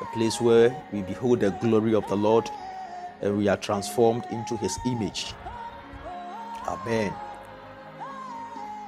[0.00, 2.48] a place where we behold the glory of the Lord
[3.20, 5.34] and we are transformed into His image.
[6.66, 7.12] Amen.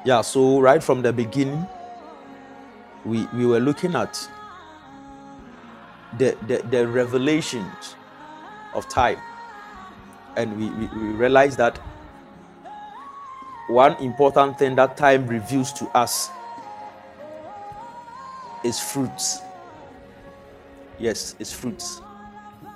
[0.06, 1.66] Yeah, so right from the beginning,
[3.04, 4.18] we, we were looking at
[6.16, 7.94] the, the, the revelations
[8.72, 9.18] of time.
[10.34, 11.78] And we, we, we realized that
[13.68, 16.30] one important thing that time reveals to us
[18.64, 19.40] is fruits.
[20.98, 22.00] Yes, it's fruits.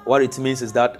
[0.04, 0.98] What it means is that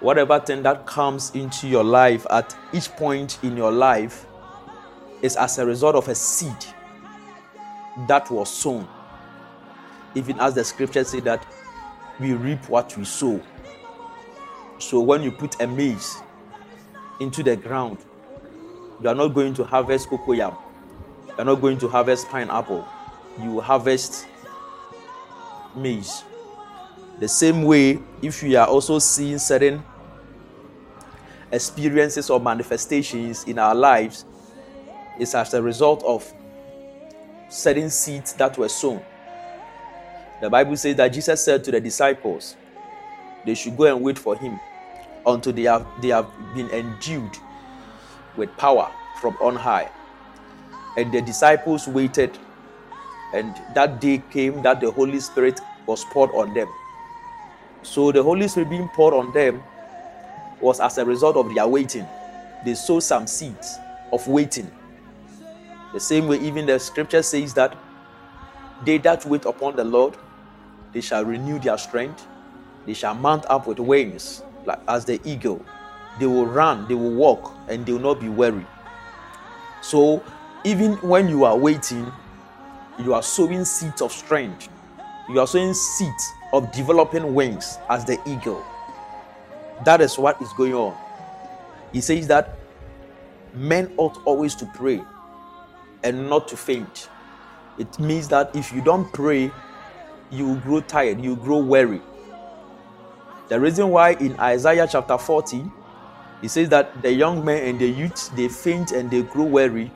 [0.00, 4.26] whatever thing that comes into your life at each point in your life
[5.22, 6.56] is as a result of a seed
[8.08, 8.86] that was sown.
[10.14, 11.44] Even as the scriptures say that
[12.20, 13.42] we reap what we sow.
[14.78, 16.16] So when you put a maize
[17.20, 17.98] into the ground,
[19.02, 20.56] you are not going to harvest cocoyam.
[21.28, 22.86] You are not going to harvest pineapple.
[23.40, 24.26] You harvest
[25.74, 26.24] maize.
[27.18, 29.82] The same way, if you are also seeing certain
[31.52, 34.24] experiences or manifestations in our lives,
[35.18, 36.32] it's as a result of
[37.48, 39.02] certain seeds that were sown.
[40.40, 42.56] The Bible says that Jesus said to the disciples,
[43.44, 44.58] they should go and wait for him
[45.26, 47.36] until they have they have been endued
[48.36, 49.90] with power from on high.
[50.96, 52.36] And the disciples waited,
[53.32, 56.68] and that day came that the Holy Spirit was poured on them.
[57.82, 59.62] So the Holy Spirit being poured on them
[60.60, 62.06] was as a result of their waiting.
[62.64, 63.76] They sowed some seeds
[64.12, 64.70] of waiting.
[65.92, 67.76] The same way, even the scripture says that
[68.84, 70.16] they that wait upon the Lord,
[70.92, 72.26] they shall renew their strength,
[72.86, 75.64] they shall mount up with wings like as the eagle.
[76.18, 78.66] They will run, they will walk, and they will not be weary.
[79.80, 80.22] So,
[80.64, 82.10] even when you are waiting,
[82.98, 84.68] you are sowing seeds of strength.
[85.28, 88.64] You are sowing seeds of developing wings as the eagle.
[89.84, 90.96] That is what is going on.
[91.92, 92.56] He says that
[93.52, 95.02] men ought always to pray
[96.02, 97.08] and not to faint.
[97.78, 99.50] It means that if you don't pray,
[100.30, 102.00] you will grow tired, you will grow weary.
[103.48, 105.64] The reason why in Isaiah chapter 40,
[106.44, 109.90] he says that the young men and the youth they faint and they grow weary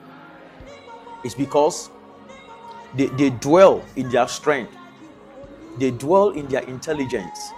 [1.23, 1.91] It's because
[2.95, 4.75] they, they dwell in their strength,
[5.77, 7.51] they dwell in their intelligence,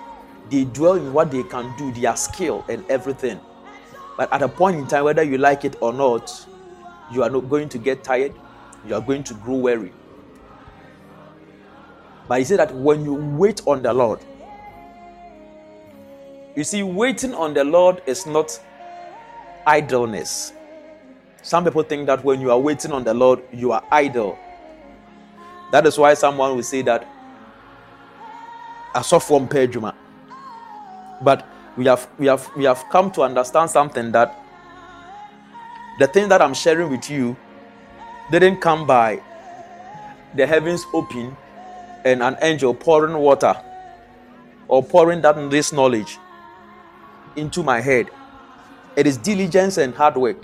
[0.49, 3.39] they dwell in what they can do, their skill and everything.
[4.17, 6.45] But at a point in time, whether you like it or not,
[7.13, 8.33] you are not going to get tired,
[8.85, 9.93] you are going to grow weary.
[12.27, 14.19] But he said that when you wait on the Lord,
[16.57, 18.59] you see, waiting on the Lord is not
[19.65, 20.53] idleness.
[21.41, 24.37] Some people think that when you are waiting on the Lord, you are idle.
[25.71, 27.07] That is why someone will say that
[28.93, 29.95] I saw from Pejuma.
[31.21, 31.47] But
[31.77, 34.37] we have we have we have come to understand something that
[35.99, 37.35] the thing that I'm sharing with you
[38.29, 39.21] didn't come by
[40.35, 41.35] the heavens open
[42.05, 43.55] and an angel pouring water
[44.67, 46.17] or pouring that this knowledge
[47.35, 48.09] into my head.
[48.95, 50.43] It is diligence and hard work,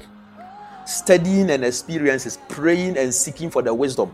[0.85, 4.13] studying and experiences, praying and seeking for the wisdom.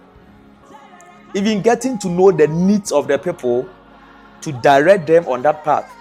[1.36, 3.68] Even getting to know the needs of the people
[4.42, 5.92] to direct them on that path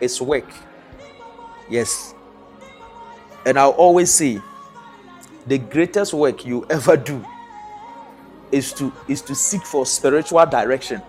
[0.00, 0.48] is work.
[1.68, 2.14] Yes.
[3.46, 4.40] And I'll always say
[5.46, 7.24] the greatest work you ever do
[8.50, 11.02] is to is to seek for spiritual direction.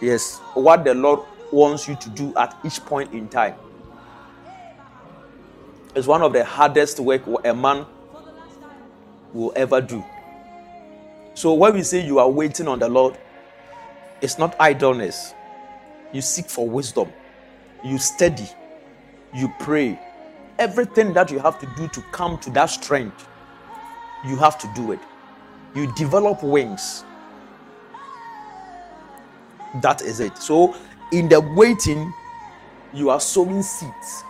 [0.00, 3.54] Yes, what the Lord wants you to do at each point in time.
[5.94, 7.84] It's one of the hardest work a man
[9.34, 10.04] will ever do.
[11.34, 13.18] So when we say you are waiting on the Lord,
[14.20, 15.34] it's not idleness.
[16.12, 17.12] You seek for wisdom.
[17.84, 18.48] You study.
[19.34, 19.98] You pray.
[20.58, 23.26] Everything that you have to do to come to that strength,
[24.26, 25.00] you have to do it.
[25.74, 27.04] You develop wings.
[29.80, 30.36] That is it.
[30.38, 30.74] So
[31.12, 32.12] in the waiting,
[32.92, 34.24] you are sowing seeds.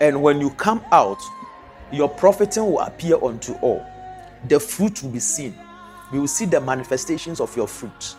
[0.00, 1.20] And when you come out,
[1.92, 3.84] your profiting will appear unto all.
[4.48, 5.54] The fruit will be seen.
[6.12, 8.16] We will see the manifestations of your fruit.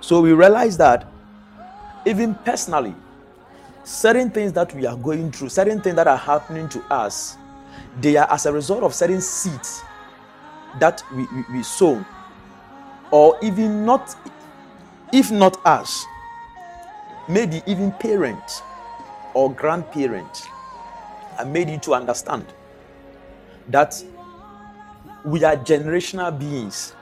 [0.00, 1.06] So we realize that
[2.06, 2.94] even personally,
[3.84, 7.36] certain things that we are going through, certain things that are happening to us,
[8.00, 9.82] they are as a result of certain seeds
[10.80, 12.04] that we, we, we sow,
[13.10, 14.14] or even not,
[15.12, 16.04] if not us,
[17.28, 18.60] maybe even parents
[19.34, 20.48] or grandparents
[21.38, 22.46] I made you to understand
[23.68, 24.02] that
[25.24, 26.92] we are generational beings.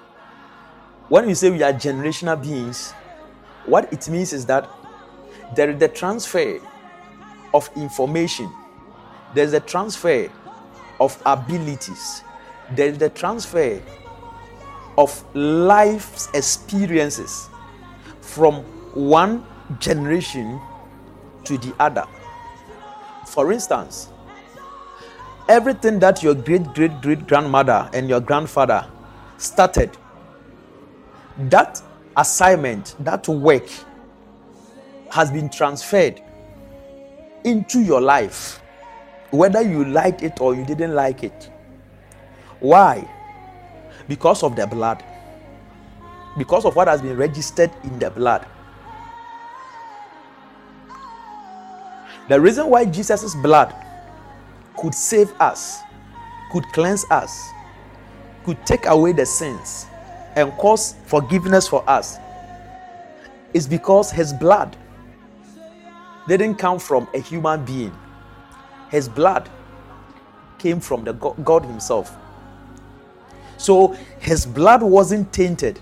[1.09, 2.93] When we say we are generational beings,
[3.66, 4.68] what it means is that
[5.55, 6.61] there is the transfer
[7.53, 8.51] of information,
[9.35, 10.30] there's the transfer
[10.99, 12.22] of abilities,
[12.70, 13.83] there's the transfer
[14.97, 17.49] of life's experiences
[18.20, 18.62] from
[18.95, 19.45] one
[19.78, 20.61] generation
[21.45, 22.07] to the other.
[23.27, 24.09] For instance,
[25.49, 28.87] everything that your great great great grandmother and your grandfather
[29.39, 29.97] started
[31.39, 31.83] that
[32.16, 33.66] assignment, that work
[35.11, 36.23] has been transferred
[37.45, 38.62] into your life,
[39.31, 41.51] whether you liked it or you didn't like it.
[42.61, 43.09] Why?
[44.09, 45.03] Because of the blood.
[46.39, 48.47] Because of what has been registered in the blood.
[52.29, 53.75] The reason why Jesus' blood
[54.77, 55.81] could save us,
[56.51, 57.51] could cleanse us,
[58.45, 59.87] could take away the sins,
[60.37, 62.18] and cause forgiveness for us
[63.53, 64.77] is because his blood
[66.29, 67.93] didn't come from a human being.
[68.91, 69.49] His blood
[70.59, 72.16] came from the God himself.
[73.57, 75.81] So his blood wasn't tainted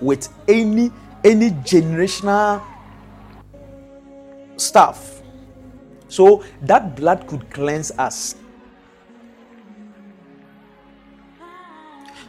[0.00, 0.90] with any
[1.24, 2.62] any generational
[4.56, 5.21] stuff.
[6.12, 8.34] So that blood could cleanse us.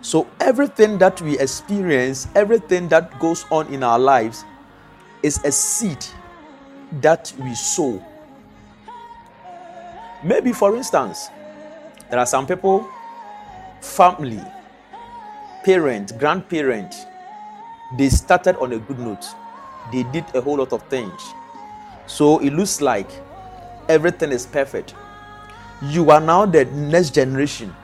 [0.02, 4.46] So everything that we experience, everything that goes on in our lives
[5.22, 5.98] is a seed
[7.02, 8.02] that we sow.
[10.24, 11.28] Maybe, for instance,
[12.10, 12.88] there are some people,
[13.82, 14.42] family,
[15.66, 16.96] parent, grandparent,
[17.98, 19.26] they started on a good note.
[19.92, 21.22] They did a whole lot of things.
[22.08, 23.10] So it looks like
[23.90, 24.96] everything is perfect.
[25.82, 27.76] You are now the next generation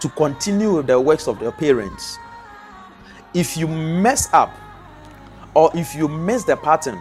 [0.00, 2.18] to continue the works of their parents.
[3.34, 4.54] If you mess up
[5.54, 7.00] or if you miss the pattern,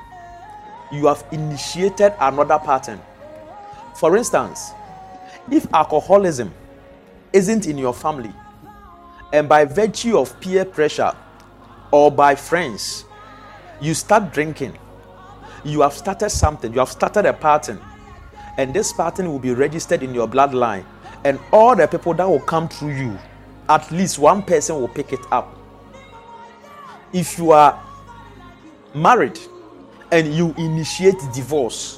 [0.91, 3.01] you have initiated another pattern.
[3.95, 4.71] For instance,
[5.51, 6.53] if alcoholism
[7.33, 8.33] isn't in your family,
[9.33, 11.13] and by virtue of peer pressure
[11.91, 13.05] or by friends,
[13.81, 14.77] you start drinking,
[15.63, 17.81] you have started something, you have started a pattern,
[18.57, 20.85] and this pattern will be registered in your bloodline,
[21.23, 23.17] and all the people that will come through you,
[23.67, 25.57] at least one person will pick it up.
[27.13, 27.81] If you are
[28.93, 29.39] married
[30.11, 31.97] and you initiate divorce,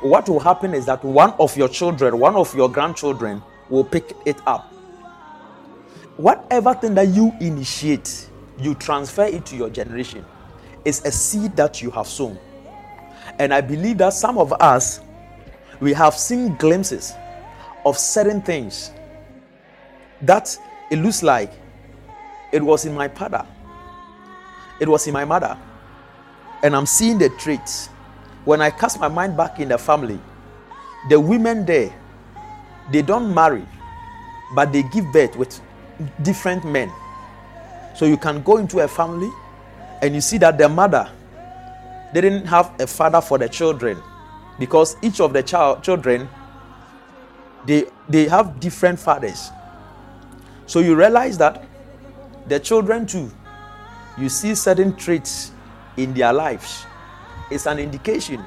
[0.00, 4.12] what will happen is that one of your children, one of your grandchildren will pick
[4.26, 4.72] it up.
[6.16, 8.28] Whatever thing that you initiate,
[8.58, 10.24] you transfer it to your generation.
[10.84, 12.38] It's a seed that you have sown.
[13.38, 15.00] And I believe that some of us,
[15.80, 17.14] we have seen glimpses
[17.84, 18.90] of certain things
[20.22, 20.58] that
[20.90, 21.52] it looks like
[22.52, 23.46] it was in my father,
[24.80, 25.56] it was in my mother,
[26.62, 27.88] and I'm seeing the traits.
[28.44, 30.18] When I cast my mind back in the family,
[31.08, 31.94] the women there,
[32.90, 33.64] they don't marry,
[34.54, 35.60] but they give birth with
[36.22, 36.90] different men.
[37.94, 39.30] So you can go into a family
[40.00, 41.10] and you see that the mother
[42.14, 44.02] didn't have a father for the children
[44.58, 46.28] because each of the child children
[47.66, 49.50] they they have different fathers.
[50.66, 51.64] So you realize that
[52.46, 53.30] the children too,
[54.16, 55.52] you see certain traits
[55.96, 56.86] in their lives.
[57.50, 58.44] It's an indication.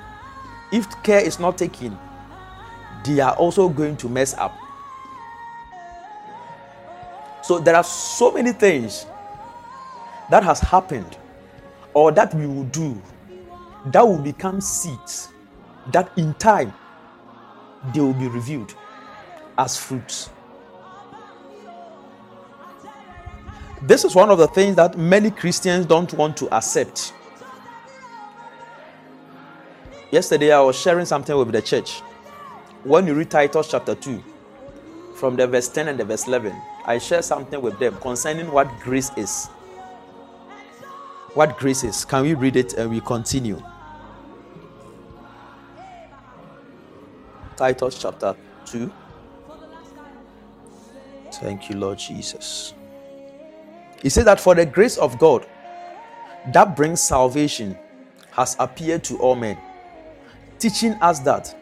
[0.71, 1.97] If care is not taken
[3.03, 4.55] they are also going to mess up.
[7.43, 9.05] So there are so many things
[10.29, 11.17] that has happened
[11.93, 13.01] or that we will do
[13.87, 15.29] that will become seeds
[15.91, 16.73] that in time
[17.93, 18.75] they will be revealed
[19.57, 20.29] as fruits
[23.81, 27.13] this is one of the things that many christians don't want to accept
[30.11, 32.01] Yesterday, I was sharing something with the church.
[32.83, 34.21] When you read Titus chapter 2,
[35.15, 36.53] from the verse 10 and the verse 11,
[36.85, 39.47] I share something with them concerning what grace is.
[41.33, 42.03] What grace is.
[42.03, 43.63] Can we read it and we continue?
[47.61, 48.35] Titus chapter
[48.65, 48.91] 2.
[51.33, 52.73] Thank you, Lord Jesus.
[54.01, 55.45] He said that for the grace of God
[56.53, 57.77] that brings salvation
[58.31, 59.59] has appeared to all men
[60.57, 61.55] teaching us that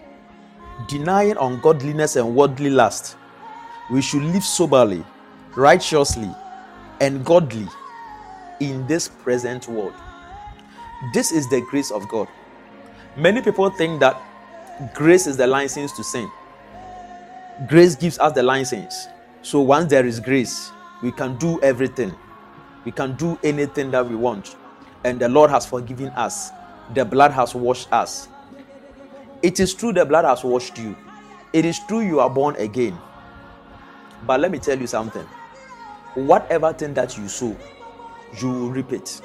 [0.87, 3.17] denying ungodliness and worldly lust,
[3.91, 5.03] we should live soberly,
[5.57, 6.33] righteously,
[7.01, 7.67] and godly
[8.61, 9.95] in this present world.
[11.13, 12.29] This is the grace of God.
[13.17, 14.28] Many people think that
[14.93, 16.29] grace is the license to sin.
[17.67, 19.07] Grace gives us the license.
[19.41, 20.71] So once there is grace,
[21.01, 22.13] we can do everything.
[22.85, 24.55] We can do anything that we want.
[25.03, 26.51] And the Lord has forgiven us.
[26.93, 28.27] The blood has washed us.
[29.41, 30.95] It is true the blood has washed you.
[31.53, 32.97] It is true you are born again.
[34.25, 35.25] But let me tell you something.
[36.15, 37.55] Whatever thing that you sow,
[38.39, 39.21] you will reap it.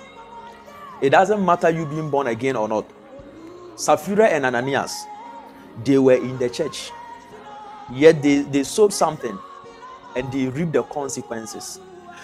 [1.00, 2.86] It doesn't matter you being born again or not.
[3.76, 5.04] Sapphira and Ananias,
[5.82, 6.90] they were in the church.
[7.92, 9.38] Yet they, they sowed something
[10.16, 11.80] and they reap the consequences.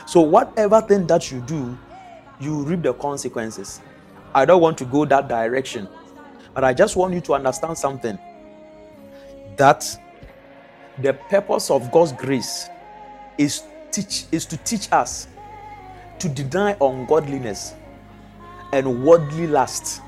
[0.07, 1.77] So, whatever thing that you do,
[2.41, 3.81] you reap the consequences.
[4.35, 5.89] I don't want to go that direction,
[6.55, 8.19] but I just want you to understand something
[9.57, 9.85] that
[10.99, 12.69] the purpose of God's grace
[13.39, 15.27] is teach is to teach us
[16.19, 17.75] to deny ungodliness
[18.73, 20.01] and worldly lust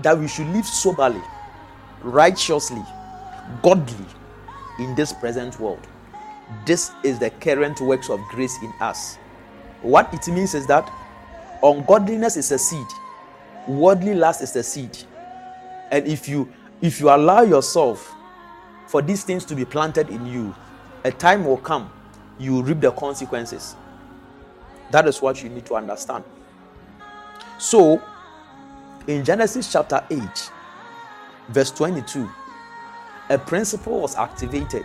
[0.00, 1.22] that we should live soberly
[2.02, 2.82] righteously
[3.62, 4.06] godly
[4.78, 5.86] in this present world.
[6.66, 9.16] This is the current works of grace in us.
[9.80, 10.90] What it means is that
[11.62, 12.86] ungodliness is a seed
[13.66, 14.96] worldly lust is a seed.
[15.90, 18.12] And if you if you allow yourself
[18.86, 20.54] for these things to be planted in you
[21.04, 21.90] a time will come
[22.38, 23.76] you reap the consequences.
[24.90, 26.24] That is what you need to understand.
[27.58, 28.02] So
[29.06, 30.20] in genesis chapter 8
[31.48, 32.28] verse 22
[33.30, 34.84] a principle was activated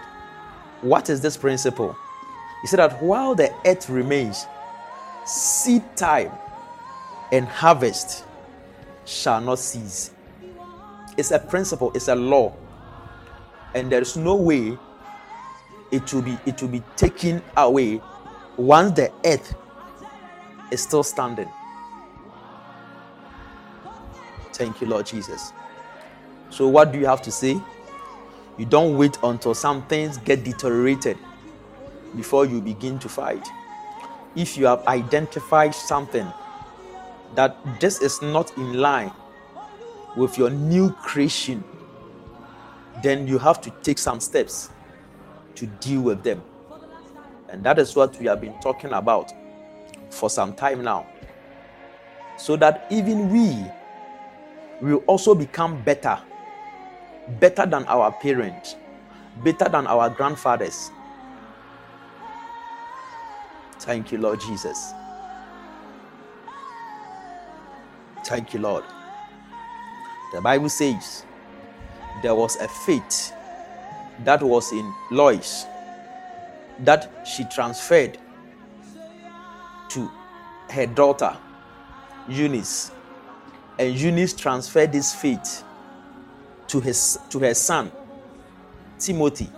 [0.81, 1.95] what is this principle
[2.61, 4.45] he said that while the earth remains
[5.25, 6.31] seed time
[7.31, 8.23] and harvest
[9.05, 10.11] shall not cease.
[11.17, 12.53] It's a principle, it's a law.
[13.73, 14.77] And there's no way
[15.91, 18.01] it will be it will be taken away
[18.57, 19.55] once the earth
[20.71, 21.49] is still standing.
[24.53, 25.53] Thank you, Lord Jesus.
[26.49, 27.61] So, what do you have to say?
[28.57, 31.17] You don't wait until some things get deteriorated
[32.15, 33.47] before you begin to fight.
[34.35, 36.27] If you have identified something
[37.35, 39.11] that this is not in line
[40.15, 41.63] with your new creation,
[43.03, 44.69] then you have to take some steps
[45.55, 46.41] to deal with them.
[47.49, 49.31] And that is what we have been talking about
[50.09, 51.07] for some time now.
[52.37, 53.65] So that even we
[54.81, 56.19] will also become better,
[57.39, 58.75] better than our parents,
[59.43, 60.91] better than our grandfathers.
[63.79, 64.93] Thank you, Lord Jesus.
[68.25, 68.83] Thank you, Lord.
[70.33, 71.25] The Bible says
[72.21, 73.33] there was a faith
[74.25, 75.65] that was in Lois
[76.79, 78.17] that she transferred
[79.89, 80.11] to
[80.69, 81.37] her daughter
[82.27, 82.91] Eunice,
[83.79, 85.63] and Eunice transferred this faith
[86.67, 87.91] to his to her son
[88.99, 89.49] Timothy.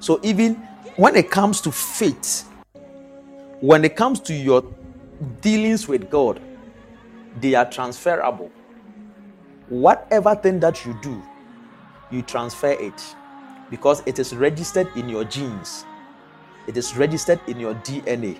[0.00, 0.54] So even
[0.96, 2.48] when it comes to faith,
[3.60, 4.64] when it comes to your
[5.40, 6.40] dealings with God,
[7.40, 8.50] they are transferable.
[9.68, 11.22] Whatever thing that you do,
[12.10, 13.16] you transfer it
[13.70, 15.84] because it is registered in your genes,
[16.66, 18.38] it is registered in your DNA.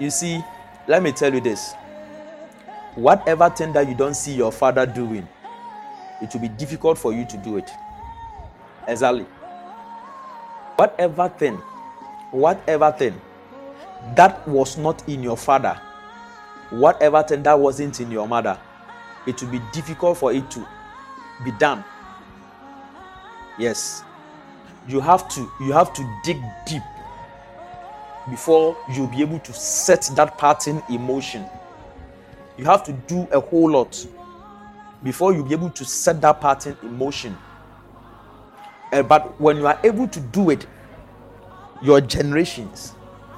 [0.00, 0.42] You see,
[0.88, 1.74] let me tell you this
[2.96, 5.28] whatever thing that you don't see your father doing,
[6.20, 7.70] it will be difficult for you to do it.
[8.88, 9.24] Exactly.
[10.76, 11.56] Whatever thing,
[12.32, 13.20] whatever thing
[14.14, 15.80] that was not in your father,
[16.70, 18.58] whatever thing that wasn't in your mother,
[19.26, 20.66] it will be difficult for it to
[21.44, 21.84] be done.
[23.58, 24.02] Yes.
[24.88, 26.82] You have to you have to dig deep
[28.30, 31.44] before you'll be able to set that pattern in motion.
[32.56, 34.06] You have to do a whole lot
[35.02, 37.36] before you'll be able to set that pattern in motion.
[38.92, 40.66] Uh, but when you are able to do it,
[41.82, 42.94] your generations,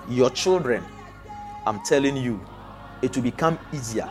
[0.08, 0.84] your children,
[1.66, 2.40] I'm telling you,
[3.02, 4.08] it will become easier.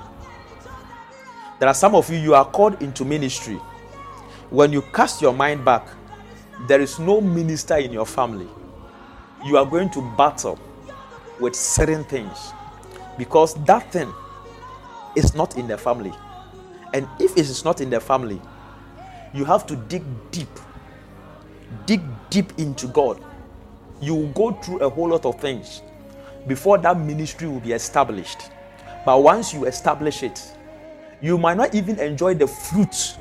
[1.59, 3.55] There are some of you, you are called into ministry.
[4.49, 5.87] When you cast your mind back,
[6.67, 8.47] there is no minister in your family.
[9.45, 10.59] You are going to battle
[11.39, 12.51] with certain things
[13.17, 14.11] because that thing
[15.18, 16.13] is not in the family.
[16.93, 18.41] And if it is not in the family,
[19.34, 20.49] you have to dig deep.
[21.86, 23.24] Dig deep into God.
[23.99, 25.82] You will go through a whole lot of things
[26.47, 28.49] before that ministry will be established.
[29.05, 30.41] But once you establish it,
[31.22, 33.18] you might not even enjoy the fruits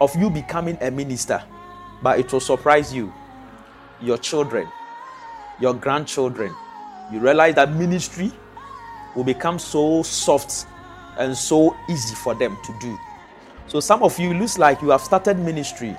[0.00, 1.42] of you becoming a minister,
[2.02, 3.12] but it will surprise you,
[4.00, 4.68] your children,
[5.60, 6.52] your grandchildren.
[7.12, 8.32] You realize that ministry
[9.14, 10.66] will become so soft
[11.18, 12.98] and so easy for them to do.
[13.66, 15.96] So, some of you looks like you have started ministry.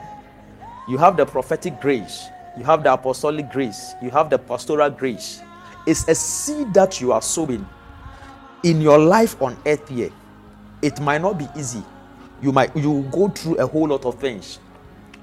[0.88, 5.42] You have the prophetic grace, you have the apostolic grace, you have the pastoral grace.
[5.88, 7.66] It's a seed that you are sowing
[8.64, 10.10] in your life on earth here,
[10.82, 11.84] it might not be easy.
[12.42, 14.60] You might you go through a whole lot of things.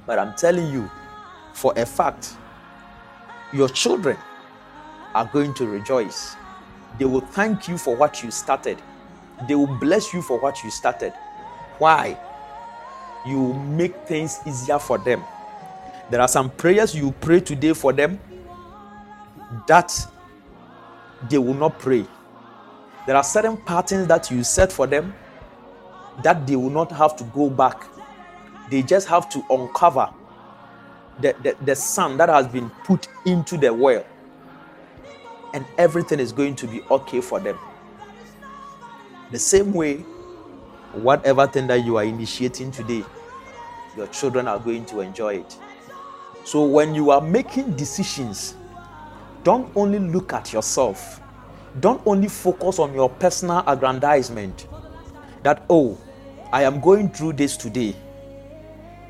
[0.06, 0.90] But I'm telling you,
[1.52, 2.34] for a fact,
[3.52, 4.16] your children
[5.14, 6.36] are going to rejoice.
[6.98, 8.80] They will thank you for what you started.
[9.48, 11.12] They will bless you for what you started.
[11.78, 12.18] Why?
[13.26, 15.22] You make things easier for them.
[16.10, 18.18] There are some prayers you pray today for them
[19.66, 19.92] that
[21.28, 22.04] they will not pray.
[23.06, 25.14] There are certain patterns that you set for them
[26.22, 27.84] that they will not have to go back.
[28.70, 30.10] They just have to uncover
[31.20, 34.04] the, the, the sand that has been put into the well,
[35.54, 37.58] and everything is going to be okay for them.
[39.30, 39.98] The same way,
[40.92, 43.04] whatever thing that you are initiating today,
[43.96, 45.56] your children are going to enjoy it.
[46.44, 48.54] So when you are making decisions,
[49.44, 51.20] don't only look at yourself.
[51.78, 54.66] Don't only focus on your personal aggrandizement
[55.42, 55.96] that, oh,
[56.52, 57.94] I am going through this today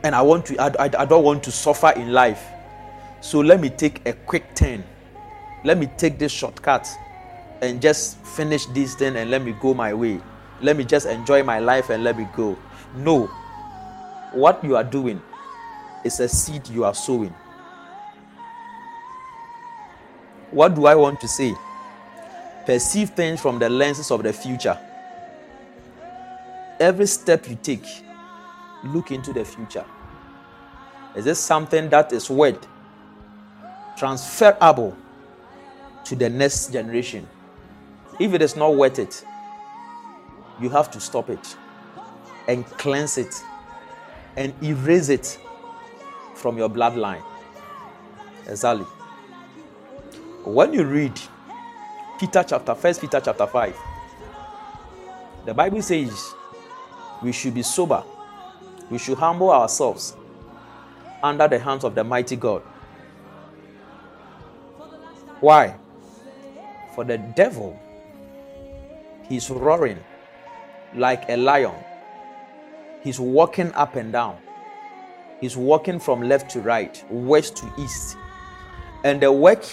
[0.05, 2.45] and I want to, I, I, I don't want to suffer in life.
[3.23, 4.85] So let me take a quick turn.
[5.65, 6.89] Let me take this shortcut
[7.61, 10.21] and just finish this thing and let me go my way.
[10.63, 12.59] Let me just enjoy my life and let me go.
[12.97, 13.27] No.
[14.33, 15.21] What you are doing
[16.05, 17.35] is a seed you are sowing.
[20.51, 21.55] What do I want to say?
[22.67, 24.79] Perceive things from the lenses of the future.
[26.79, 27.85] Every step you take,
[28.85, 29.85] look into the future.
[31.15, 32.67] Is this something that is worth
[33.97, 34.97] transferable
[36.05, 37.27] to the next generation?
[38.21, 39.25] If it is not worth it,
[40.61, 41.57] you have to stop it
[42.47, 43.35] and cleanse it
[44.37, 45.39] and erase it
[46.35, 47.23] from your bloodline.
[48.47, 48.85] Exactly.
[50.45, 51.19] When you read
[52.19, 53.75] Peter chapter, first Peter chapter 5,
[55.47, 56.35] the Bible says
[57.23, 58.05] we should be sober,
[58.91, 60.15] we should humble ourselves
[61.23, 62.61] under the hands of the mighty God.
[65.41, 65.75] Why?
[66.95, 67.80] For the devil,
[69.31, 69.99] he's roaring
[70.95, 71.75] like a lion.
[73.03, 74.37] He's walking up and down.
[75.41, 78.19] He's walking from left to right, west to east.
[79.05, 79.65] And the work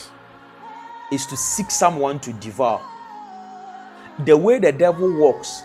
[1.11, 2.81] is to seek someone to devour.
[4.25, 5.63] The way the devil walks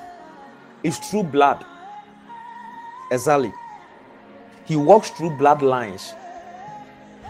[0.82, 1.64] is through blood.
[3.12, 3.52] Exactly.
[4.64, 6.14] He walks through bloodlines.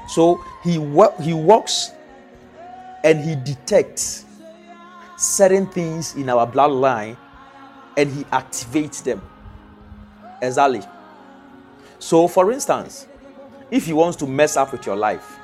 [0.08, 0.72] So he,
[1.22, 1.90] he walks
[3.04, 4.24] and he detects
[5.22, 7.16] certain things in our bloodline
[7.96, 9.22] and he activates them.
[10.40, 10.82] Exactly.
[11.98, 13.06] So, for instance,
[13.70, 15.38] if he wants to mess up with your life,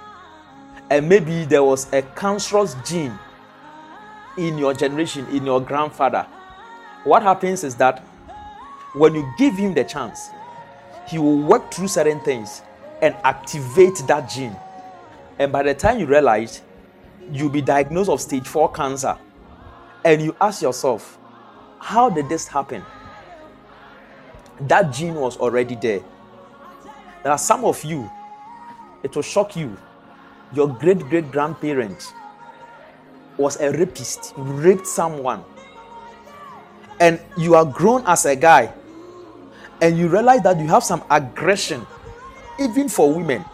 [0.91, 3.17] and maybe there was a cancerous gene
[4.37, 6.27] in your generation, in your grandfather,
[7.05, 8.01] what happens is that
[8.95, 10.31] when you give him the chance,
[11.07, 12.63] he will work through certain things
[13.01, 14.57] and activate that gene.
[15.39, 16.63] And by the time you realize,
[17.31, 19.17] you'll be diagnosed of stage 4 cancer.
[20.05, 21.19] And you ask yourself,
[21.81, 22.83] how did this happen?
[24.61, 26.01] That gene was already there.
[27.23, 28.11] There are some of you,
[29.03, 29.77] it will shock you.
[30.55, 32.13] Your great great grandparent
[33.37, 35.45] was a rapist, raped someone,
[37.01, 38.73] and you are grown as a guy,
[39.81, 41.87] and you realize that you have some aggression,
[42.59, 43.45] even for women,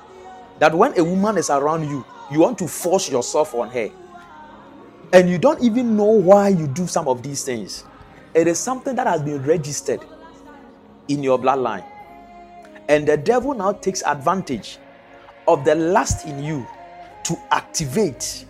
[0.58, 3.90] that when a woman is around you, you want to force yourself on her,
[5.12, 7.84] and you don't even know why you do some of these things.
[8.34, 10.00] It is something that has been registered
[11.08, 11.84] in your bloodline.
[12.88, 14.78] And the devil now takes advantage
[15.46, 16.66] of the lust in you
[17.24, 18.44] to activate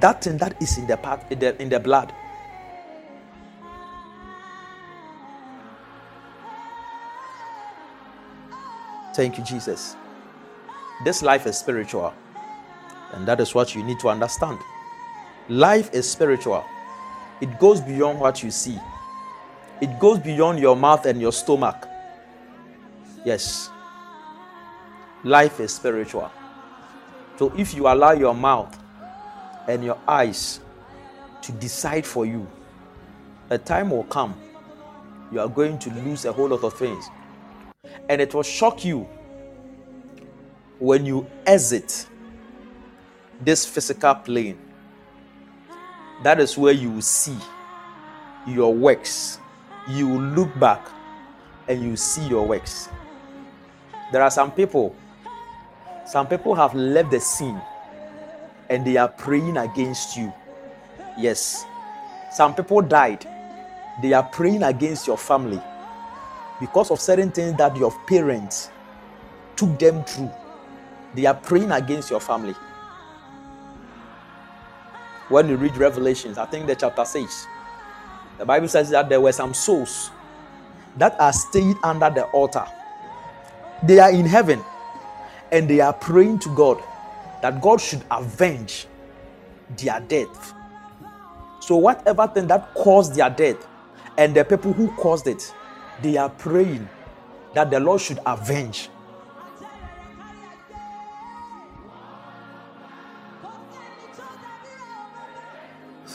[0.00, 2.12] that thing that is in the part in the, in the blood.
[9.14, 9.96] Thank you, Jesus.
[11.04, 12.12] This life is spiritual,
[13.12, 14.58] and that is what you need to understand.
[15.48, 16.64] Life is spiritual,
[17.40, 18.78] it goes beyond what you see,
[19.80, 21.88] it goes beyond your mouth and your stomach.
[23.24, 23.70] Yes,
[25.24, 26.30] life is spiritual.
[27.36, 28.76] So if you allow your mouth
[29.68, 30.60] and your eyes
[31.42, 32.46] to decide for you,
[33.50, 34.34] a time will come
[35.32, 37.08] you are going to lose a whole lot of things.
[38.08, 39.08] And it will shock you
[40.78, 42.06] when you exit
[43.40, 44.58] this physical plane.
[46.22, 47.36] That is where you will see
[48.46, 49.38] your works.
[49.88, 50.86] You will look back
[51.68, 52.88] and you see your works.
[54.12, 54.94] There are some people
[56.06, 57.60] some people have left the scene
[58.70, 60.32] and they are praying against you.
[61.18, 61.64] Yes.
[62.32, 63.26] Some people died.
[64.00, 65.60] They are praying against your family
[66.60, 68.70] because of certain things that your parents
[69.56, 70.30] took them through.
[71.14, 72.54] They are praying against your family.
[75.28, 77.46] When you read Revelations, I think the chapter says,
[78.38, 80.10] the Bible says that there were some souls
[80.96, 82.64] that are staying under the altar.
[83.82, 84.62] They are in heaven
[85.52, 86.82] and they are praying to God
[87.42, 88.86] that God should avenge
[89.76, 90.54] their death.
[91.60, 93.66] So, whatever thing that caused their death
[94.16, 95.52] and the people who caused it,
[96.02, 96.88] they are praying
[97.54, 98.88] that the Lord should avenge.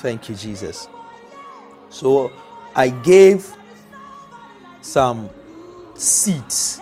[0.02, 0.88] Thank you, Jesus.
[1.90, 2.32] So,
[2.76, 3.56] I gave
[4.82, 5.30] some
[5.94, 6.80] seeds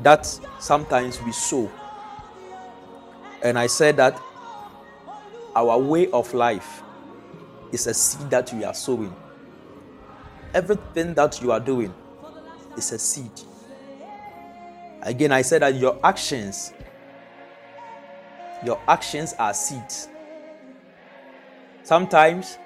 [0.00, 0.24] that
[0.60, 1.68] sometimes we sow.
[3.42, 4.20] And I said that
[5.56, 6.84] our way of life
[7.72, 9.14] is a seed that we are sowing.
[10.54, 11.92] Everything that you are doing
[12.76, 13.32] is a seed.
[15.02, 16.72] Again, I said that your actions,
[18.64, 20.08] your actions are seeds.
[21.84, 22.56] Sometimes,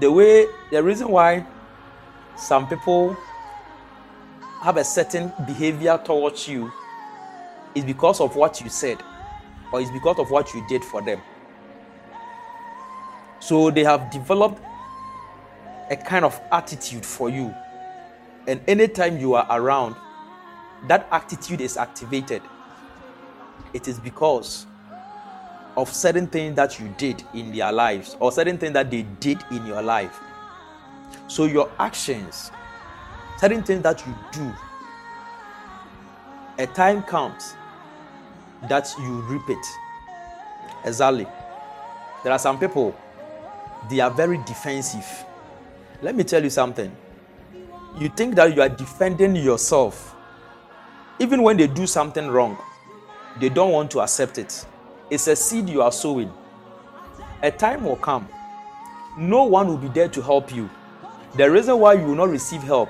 [0.00, 1.46] the way, the reason why
[2.34, 3.14] some people
[4.62, 6.72] have a certain behavior towards you
[7.74, 9.02] is because of what you said
[9.70, 11.20] or is because of what you did for them.
[13.40, 14.62] So they have developed
[15.90, 17.54] a kind of attitude for you.
[18.46, 19.94] And anytime you are around,
[20.88, 22.40] that attitude is activated.
[23.74, 24.66] It is because
[25.76, 29.42] of certain things that you did in their lives or certain things that they did
[29.50, 30.20] in your life.
[31.28, 32.50] So your actions
[33.40, 34.52] certain things that you do,
[36.58, 37.54] a time comes
[38.68, 39.66] that you reap it.
[40.84, 41.26] Exactly.
[42.22, 42.94] There are some people,
[43.88, 45.06] they are very defensive.
[46.02, 46.94] Let me tell you something.
[47.98, 50.14] You think that you are defending yourself.
[51.18, 52.58] Even when they do something wrong,
[53.40, 54.66] they don't want to accept it.
[55.10, 56.32] It's a seed you are sowing.
[57.42, 58.28] A time will come,
[59.16, 60.70] no one will be there to help you.
[61.34, 62.88] The reason why you will not receive help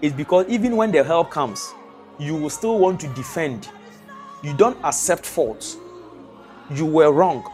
[0.00, 1.72] is because even when the help comes,
[2.18, 3.68] you will still want to defend.
[4.42, 5.76] You don't accept faults.
[6.70, 7.44] You were wrong,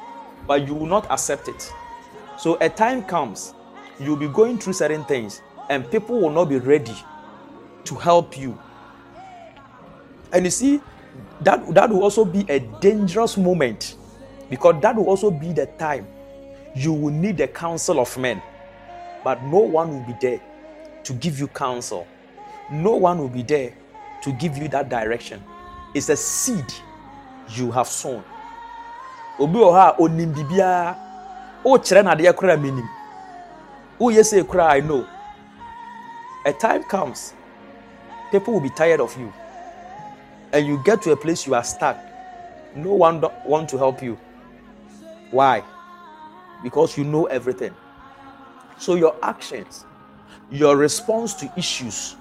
[0.46, 1.72] but you will not accept it.
[2.38, 3.54] So a time comes,
[3.98, 6.96] you'll be going through certain things, and people will not be ready
[7.84, 8.58] to help you.
[10.32, 10.80] And you see,
[11.42, 13.96] that, that will also be a dangerous moment
[14.50, 16.06] because that will also be the time
[16.74, 18.42] you will need the counsel of men,
[19.24, 20.40] but no one will be there
[21.04, 22.06] to give you counsel.
[22.70, 23.72] No one will be there
[24.22, 25.42] to give you that direction.
[25.94, 26.66] It's a seed
[27.50, 28.22] you have sown.
[29.38, 30.96] Obi wɔ hɔ a onim biribiara
[31.64, 32.88] ɔrekyerɛ no adeɛ koraa menim.
[33.98, 35.06] Koraa I know.
[36.44, 37.34] A time comes
[38.30, 39.32] people will be tired of you
[40.52, 41.96] and you get to a place you are stuck
[42.74, 44.18] no one want to help you
[45.30, 45.62] why
[46.62, 47.74] because you know everything
[48.78, 49.84] so your actions
[50.50, 52.16] your response to issues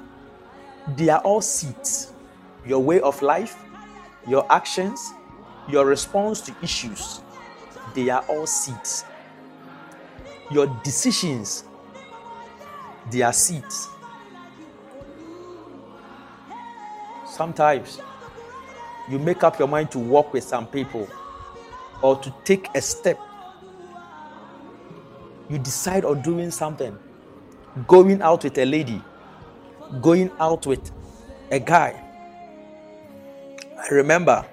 [0.95, 2.13] they are all seeds.
[2.65, 3.57] Your way of life,
[4.28, 5.13] your actions,
[5.67, 7.21] your response to issues,
[7.93, 9.03] they are all seeds.
[10.51, 11.65] Your decisions,
[13.11, 13.89] they are seeds.
[17.25, 17.99] Sometimes
[19.10, 21.08] you make up your mind to work with some people
[22.01, 23.20] or to take a step.
[25.49, 26.97] You decide on doing something,
[27.88, 29.01] going out with a lady
[30.01, 30.91] going out with
[31.51, 32.03] a guy.
[33.78, 34.45] I remember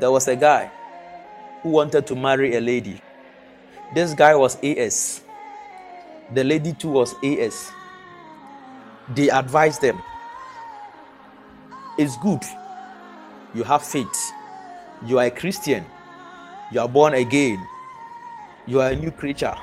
[0.00, 0.70] there was a guy
[1.62, 3.00] who wanted to marry a lady.
[3.94, 5.22] This guy was AS.
[6.34, 7.70] The lady too was AS.
[9.14, 10.00] They advised them
[11.98, 12.42] it's good.
[13.56, 14.32] You have faith.
[15.06, 15.86] You are a Christian.
[16.70, 17.66] You are born again.
[18.66, 19.56] You are a new creature.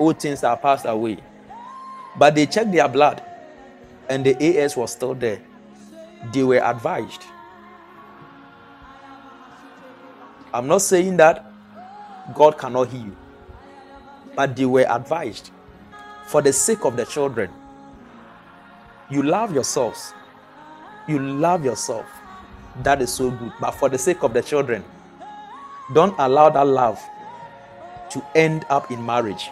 [0.00, 1.18] All things are passed away.
[2.18, 3.22] But they checked their blood
[4.08, 5.40] and the AS was still there,
[6.32, 7.22] they were advised.
[10.52, 11.44] I'm not saying that
[12.34, 13.12] God cannot heal,
[14.34, 15.50] but they were advised
[16.26, 17.50] for the sake of the children.
[19.10, 20.12] You love yourselves.
[21.06, 22.06] You love yourself.
[22.82, 23.52] That is so good.
[23.60, 24.84] But for the sake of the children,
[25.92, 27.00] don't allow that love
[28.10, 29.50] to end up in marriage.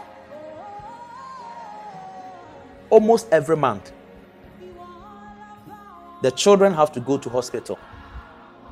[2.91, 3.93] Almost every month,
[6.22, 7.79] the children have to go to hospital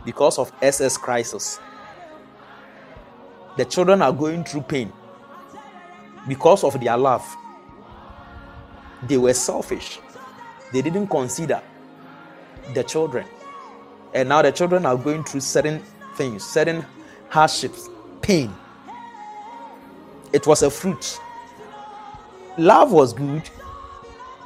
[0.04, 1.60] because of SS crisis.
[3.56, 4.92] The children are going through pain
[6.28, 7.24] because of their love.
[9.02, 9.98] They were selfish.
[10.72, 11.60] They didn't consider
[12.74, 13.26] the children.
[14.14, 15.82] And now the children are going through certain
[16.16, 16.84] things, certain
[17.28, 17.88] hardships,
[18.20, 18.54] pain.
[20.32, 21.18] It was a fruit.
[22.58, 23.48] Love was good.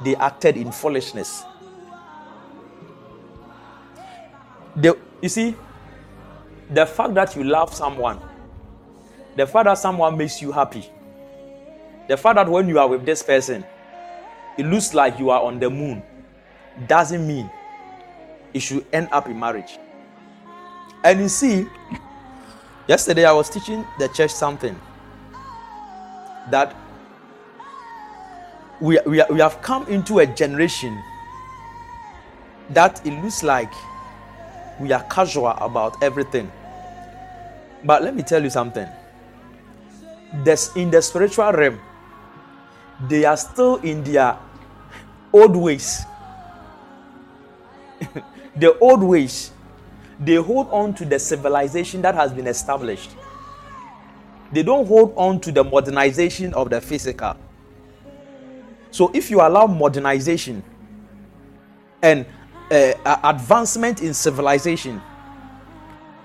[0.03, 1.43] They acted in foolishness.
[4.77, 5.55] the you see
[6.69, 8.19] the fact that you love someone
[9.35, 10.89] the fact that someone makes you happy,
[12.07, 13.63] the fact that when you are with this person,
[14.57, 16.01] it looks like you are on the moon,
[16.87, 17.47] doesn't mean
[18.57, 19.77] it should end up in marriage.
[21.03, 21.67] And you see,
[22.87, 24.75] yesterday I was teaching the church something
[26.49, 26.75] that
[28.81, 31.01] we, we, we have come into a generation
[32.71, 33.71] that it looks like
[34.79, 36.51] we are casual about everything.
[37.83, 38.87] But let me tell you something.
[40.75, 41.79] In the spiritual realm,
[43.07, 44.37] they are still in their
[45.31, 46.03] old ways.
[48.59, 49.51] the old ways.
[50.19, 53.11] They hold on to the civilization that has been established.
[54.51, 57.35] They don't hold on to the modernization of the physical.
[58.89, 60.63] So if you allow modernization
[62.01, 62.25] and
[62.71, 62.93] uh,
[63.23, 65.01] advancement in civilization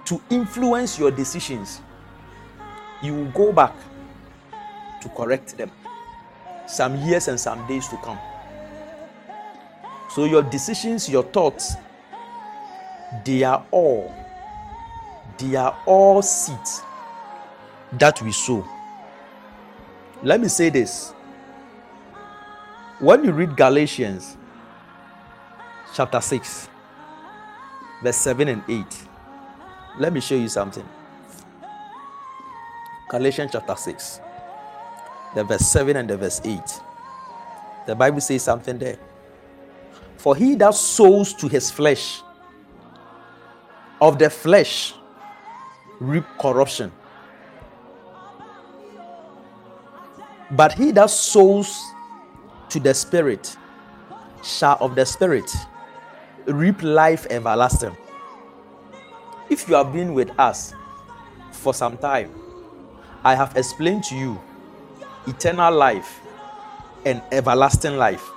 [0.07, 1.81] to influence your decisions,
[3.03, 3.75] you will go back
[5.03, 5.71] to correct them
[6.67, 8.19] some years and some days to come.
[10.11, 11.75] So, your decisions, your thoughts,
[13.25, 14.15] they are all,
[15.39, 16.83] they are all seeds
[17.93, 18.67] that we sow.
[20.23, 21.13] Let me say this.
[23.01, 24.37] When you read Galatians
[25.95, 26.69] chapter 6,
[28.03, 28.85] verse 7 and 8,
[29.99, 30.89] let me show you something.
[33.11, 34.21] Galatians chapter 6,
[35.35, 36.61] the verse 7 and the verse 8.
[37.87, 38.99] The Bible says something there.
[40.17, 42.23] For he that sows to his flesh,
[44.03, 44.95] of the flesh,
[46.01, 46.91] reap corruption.
[50.51, 51.81] But he that sows
[52.71, 53.57] to the Spirit
[54.43, 55.49] shall of the Spirit
[56.47, 57.97] reap life everlasting.
[59.49, 60.75] If you have been with us
[61.53, 62.35] for some time,
[63.23, 64.41] I have explained to you
[65.29, 66.21] eternal life
[67.05, 68.29] and everlasting life.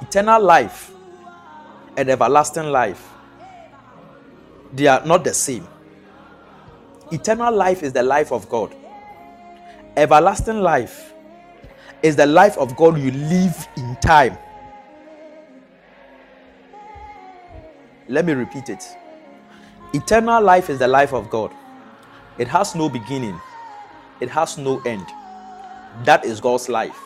[0.00, 0.92] Eternal life
[1.98, 3.13] and everlasting life,
[4.74, 5.66] they are not the same.
[7.10, 8.74] Eternal life is the life of God
[9.96, 11.12] Everlasting life
[12.02, 14.36] is the life of God you live in time.
[18.08, 18.82] Let me repeat it.
[19.92, 21.52] Eternal life is the life of God.
[22.38, 23.40] It has no beginning,
[24.20, 25.06] it has no end.
[26.04, 27.00] That is God's life.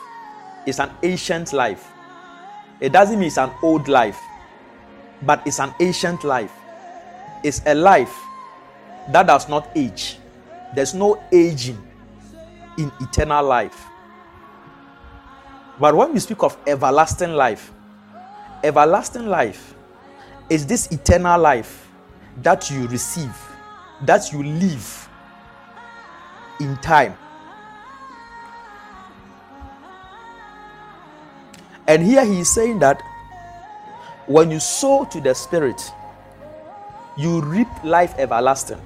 [0.65, 1.91] It's an ancient life.
[2.79, 4.19] It doesn't mean it's an old life,
[5.21, 6.51] but it's an ancient life.
[7.43, 8.15] It's a life
[9.11, 10.17] that does not age.
[10.75, 11.77] There's no aging
[12.77, 13.85] in eternal life.
[15.79, 17.71] But when we speak of everlasting life,
[18.63, 19.73] everlasting life
[20.49, 21.87] is this eternal life
[22.41, 23.35] that you receive,
[24.01, 25.09] that you live
[26.59, 27.15] in time.
[31.87, 33.01] And here he is saying that
[34.27, 35.91] when you sow to the Spirit,
[37.19, 38.79] you reap life everlasting.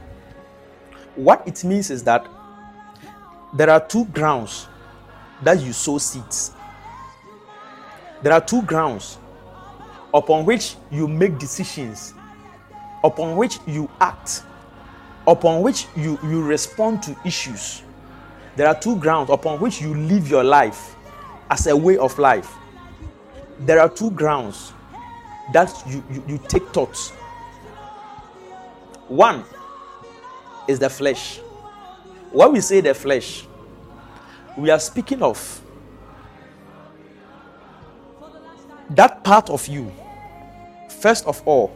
[1.16, 2.28] What it means is that
[3.54, 4.68] there are two grounds
[5.44, 6.52] that you sow seeds.
[8.24, 9.20] There are two grounds
[10.16, 12.16] upon which you make decisions,
[13.04, 14.42] upon which you act,
[15.28, 17.84] upon which you, you respond to issues.
[18.56, 20.96] There are two grounds upon which you live your life
[21.52, 22.52] as a way of life.
[23.60, 24.74] There are two grounds
[25.52, 27.14] that you, you, you take thoughts.
[29.08, 29.44] One
[30.68, 31.40] is the flesh.
[32.32, 33.46] When we say the flesh,
[34.58, 35.62] we are speaking of
[38.92, 39.92] that part of you,
[41.00, 41.76] first of all,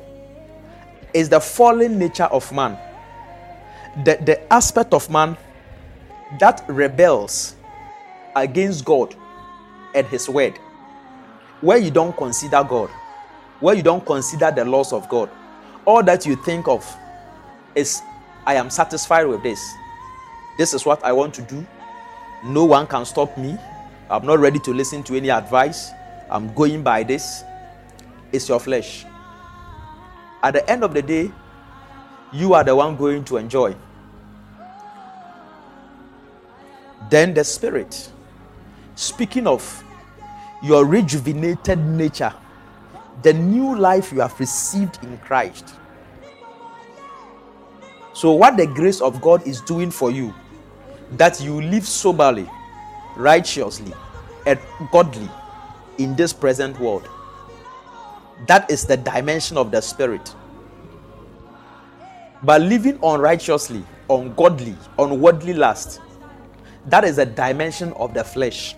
[1.14, 2.78] is the fallen nature of man,
[4.04, 5.38] the, the aspect of man
[6.40, 7.56] that rebels
[8.36, 9.16] against God
[9.96, 10.58] and His word,
[11.62, 12.90] where you don't consider God,
[13.60, 15.30] where you don't consider the laws of God.
[15.86, 16.86] All that you think of
[17.78, 18.02] is,
[18.46, 19.74] I am satisfied with this.
[20.58, 21.66] This is what I want to do.
[22.44, 23.58] No one can stop me.
[24.10, 25.92] I'm not ready to listen to any advice.
[26.30, 27.44] I'm going by this.
[28.32, 29.06] It's your flesh.
[30.44, 31.32] At the end of the day,
[32.34, 33.76] you are the one going to enjoy.
[37.10, 38.12] Then the Spirit.
[38.96, 39.84] Speaking of
[40.64, 42.34] your rejuvenated nature,
[43.24, 45.74] the new life you have received in Christ.
[48.18, 50.34] So, what the grace of God is doing for you
[51.12, 52.50] that you live soberly,
[53.16, 53.94] righteously,
[54.48, 54.60] and
[54.92, 55.30] godly
[56.00, 57.08] in this present world.
[58.48, 60.34] That is the dimension of the spirit.
[62.42, 66.02] But living unrighteously ungodly, unworldly lust.
[66.88, 68.76] That is a dimension of the flesh.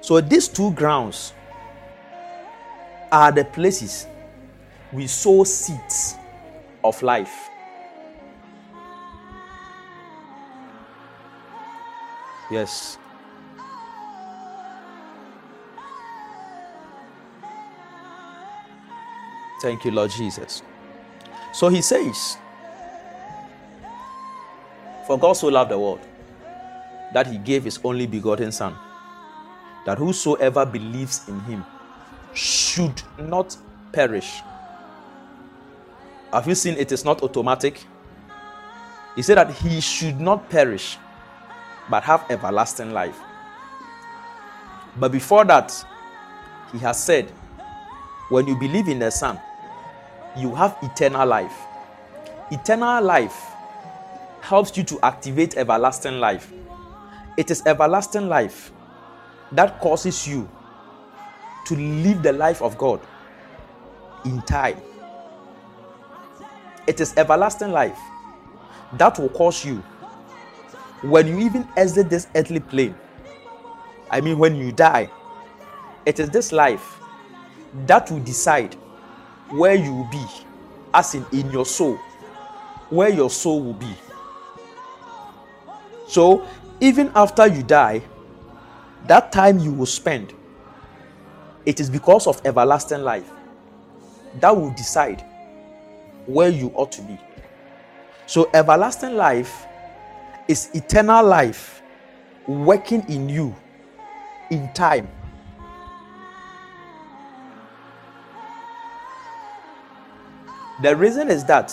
[0.00, 1.34] So these two grounds
[3.12, 4.06] are the places
[4.94, 6.14] we sow seeds
[6.82, 7.49] of life.
[12.50, 12.98] Yes.
[19.62, 20.62] Thank you, Lord Jesus.
[21.52, 22.38] So he says,
[25.06, 26.00] For God so loved the world
[27.12, 28.74] that he gave his only begotten Son,
[29.84, 31.64] that whosoever believes in him
[32.32, 33.56] should not
[33.92, 34.40] perish.
[36.32, 37.84] Have you seen it is not automatic?
[39.16, 40.96] He said that he should not perish,
[41.90, 43.18] but have everlasting life.
[44.96, 45.72] But before that,
[46.72, 47.30] he has said,
[48.28, 49.40] when you believe in the Son,
[50.36, 51.54] you have eternal life.
[52.52, 53.50] Eternal life
[54.40, 56.52] helps you to activate everlasting life.
[57.36, 58.72] It is everlasting life
[59.52, 60.48] that causes you
[61.66, 63.00] to live the life of God
[64.24, 64.80] in time.
[66.86, 67.98] It is everlasting life
[68.94, 69.82] that will cause you,
[71.02, 72.94] when you even exit this earthly plane,
[74.10, 75.10] I mean, when you die,
[76.04, 76.98] it is this life
[77.86, 78.74] that will decide
[79.50, 80.24] where you will be,
[80.92, 81.96] as in in your soul,
[82.90, 83.94] where your soul will be.
[86.06, 86.46] So,
[86.80, 88.02] even after you die,
[89.06, 90.34] that time you will spend,
[91.64, 93.30] it is because of everlasting life
[94.40, 95.24] that will decide
[96.26, 97.18] where you ought to be.
[98.26, 99.66] So, everlasting life
[100.50, 101.80] is eternal life
[102.48, 103.54] working in you
[104.50, 105.06] in time.
[110.82, 111.70] The reason is that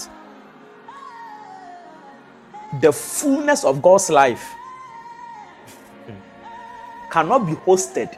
[2.80, 4.54] the fullness of God's life
[7.10, 8.16] cannot be hosted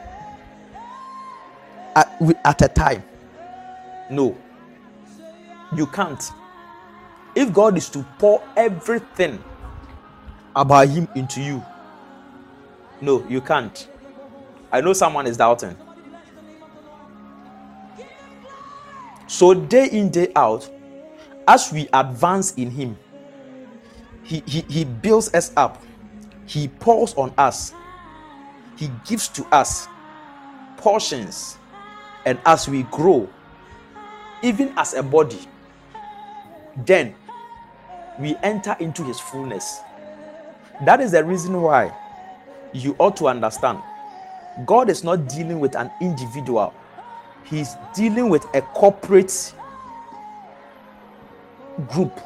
[1.96, 3.02] at, at a time.
[4.10, 4.36] No,
[5.74, 6.22] you can't.
[7.34, 9.42] If God is to pour everything
[10.54, 11.64] about Him into you,
[13.00, 13.88] no, you can't.
[14.72, 15.76] I know someone is doubting.
[19.26, 20.68] So, day in, day out,
[21.46, 22.98] as we advance in Him,
[24.22, 25.82] He, he, he builds us up,
[26.46, 27.72] He pours on us,
[28.76, 29.86] He gives to us
[30.76, 31.58] portions,
[32.26, 33.28] and as we grow,
[34.42, 35.40] even as a body,
[36.76, 37.14] then
[38.18, 39.80] we enter into His fullness.
[40.84, 41.94] That is the reason why
[42.72, 43.80] you ought to understand
[44.66, 46.74] God is not dealing with an individual,
[47.44, 49.54] He's dealing with a corporate
[51.88, 52.18] group.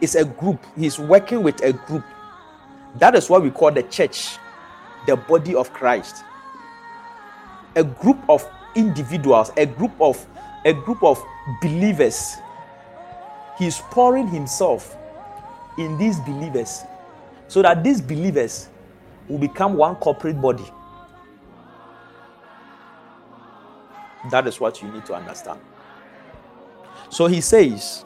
[0.00, 2.04] It's a group, He's working with a group.
[2.96, 4.36] That is what we call the church,
[5.06, 6.24] the body of Christ.
[7.76, 10.26] A group of individuals, a group of
[10.64, 11.22] a group of
[11.62, 12.36] believers.
[13.58, 14.96] He's pouring himself
[15.78, 16.82] in these believers
[17.50, 18.68] so that these believers
[19.28, 20.64] will become one corporate body.
[24.30, 25.58] That is what you need to understand.
[27.08, 28.04] So he says,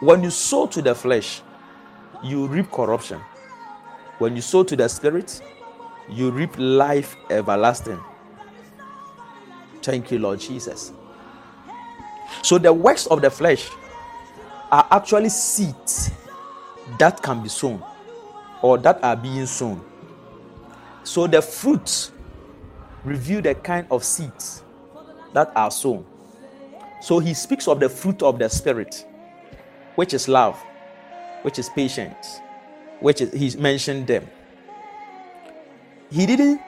[0.00, 1.42] when you sow to the flesh,
[2.24, 3.20] you reap corruption.
[4.18, 5.40] When you sow to the spirit,
[6.08, 8.00] you reap life everlasting.
[9.80, 10.92] Thank you, Lord Jesus.
[12.42, 13.70] So the works of the flesh
[14.72, 16.10] are actually seeds
[16.98, 17.82] that can be sown
[18.62, 19.84] or that are being sown.
[21.04, 22.12] So the fruits
[23.04, 24.62] reveal the kind of seeds
[25.32, 26.04] that are sown.
[27.00, 29.06] So he speaks of the fruit of the spirit,
[29.94, 30.58] which is love,
[31.42, 32.40] which is patience,
[33.00, 34.28] which is he's mentioned them.
[36.10, 36.60] He didn't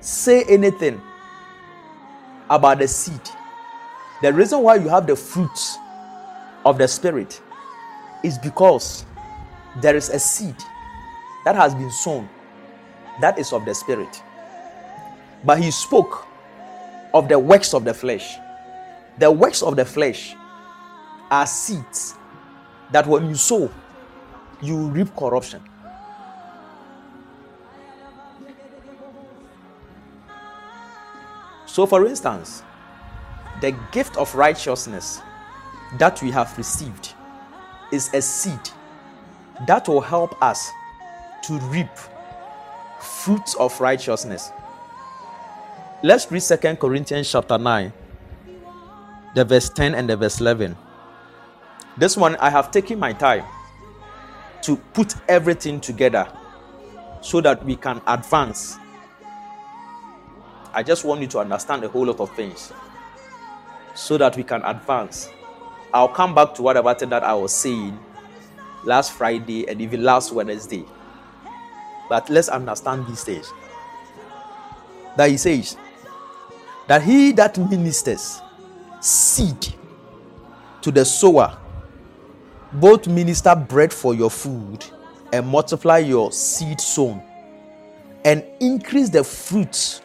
[0.00, 1.00] say anything
[2.48, 3.20] about the seed.
[4.22, 5.76] The reason why you have the fruits
[6.64, 7.40] of the spirit
[8.22, 9.04] is because
[9.80, 10.56] there is a seed
[11.44, 12.28] that has been sown
[13.20, 14.22] that is of the spirit.
[15.44, 16.26] But he spoke
[17.12, 18.36] of the works of the flesh.
[19.18, 20.34] The works of the flesh
[21.30, 22.14] are seeds
[22.92, 23.70] that when you sow,
[24.60, 25.62] you reap corruption.
[31.66, 32.62] So, for instance,
[33.60, 35.20] the gift of righteousness
[35.98, 37.14] that we have received
[37.92, 38.70] is a seed
[39.66, 40.70] that will help us
[41.44, 41.88] to reap
[43.00, 44.50] fruits of righteousness.
[46.02, 47.92] Let's read Second Corinthians chapter 9,
[49.34, 50.76] the verse 10 and the verse 11.
[51.96, 53.44] This one I have taken my time
[54.62, 56.26] to put everything together
[57.20, 58.76] so that we can advance.
[60.72, 62.72] I just want you to understand a whole lot of things
[63.94, 65.28] so that we can advance.
[65.92, 67.96] I'll come back to whatever that I was saying
[68.84, 70.84] last Friday and even last Wednesday.
[72.08, 73.52] But let's understand these things.
[75.16, 75.76] That he says
[76.88, 78.42] that he that ministers
[79.00, 79.74] seed
[80.82, 81.56] to the sower
[82.74, 84.84] both minister bread for your food
[85.32, 87.22] and multiply your seed sown
[88.24, 90.02] and increase the fruits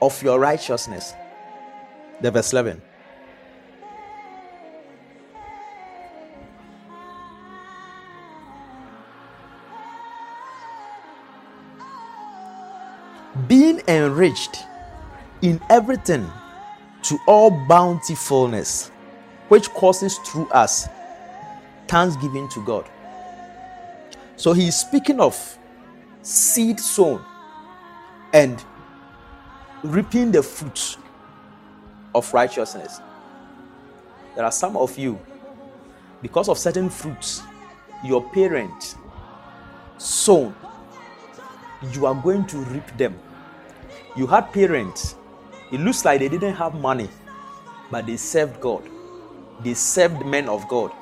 [0.00, 1.14] of your righteousness.
[2.20, 2.80] The verse 11.
[13.48, 14.58] Being enriched
[15.42, 16.30] in everything
[17.02, 18.90] to all bountifulness,
[19.48, 20.88] which causes through us
[21.88, 22.88] thanksgiving to God.
[24.36, 25.58] So he is speaking of
[26.22, 27.22] seed sown
[28.32, 28.64] and
[29.82, 30.96] reaping the fruits
[32.14, 33.00] of righteousness.
[34.34, 35.18] There are some of you,
[36.22, 37.42] because of certain fruits
[38.04, 38.96] your parents
[39.98, 40.54] sown,
[41.92, 43.18] you are going to reap them.
[44.16, 45.16] You had parents,
[45.72, 47.08] it looks like they didn't have money,
[47.90, 48.82] but they served God,
[49.60, 50.92] they served men of God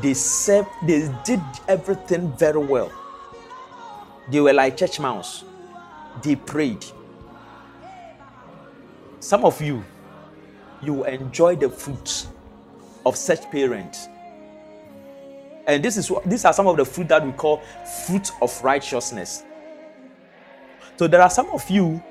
[0.00, 2.92] they served, they did everything very well.
[4.30, 5.44] They were like church mouse.
[6.22, 6.84] They prayed.
[9.20, 9.84] Some of you,
[10.82, 12.28] you enjoy the fruits
[13.04, 14.08] of such parents.
[15.66, 17.62] And this is these are some of the fruit that we call
[18.06, 19.42] fruit of righteousness.
[20.96, 22.02] So there are some of you,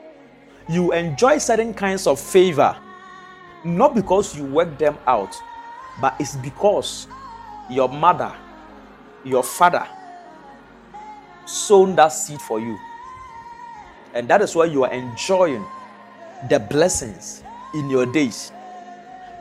[0.69, 2.75] you enjoy certain kinds of favor,
[3.63, 5.35] not because you work them out,
[6.01, 7.07] but it's because
[7.69, 8.33] your mother,
[9.23, 9.87] your father
[11.45, 12.77] sown that seed for you.
[14.13, 15.65] And that is why you are enjoying
[16.49, 18.51] the blessings in your days.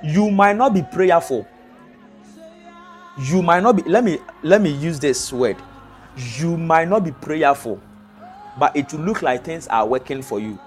[0.02, 1.46] You might not be prayerful.
[3.18, 5.56] You might not be let me let me use this word.
[6.38, 7.80] You might not be prayerful,
[8.58, 10.58] but it will look like things are working for you.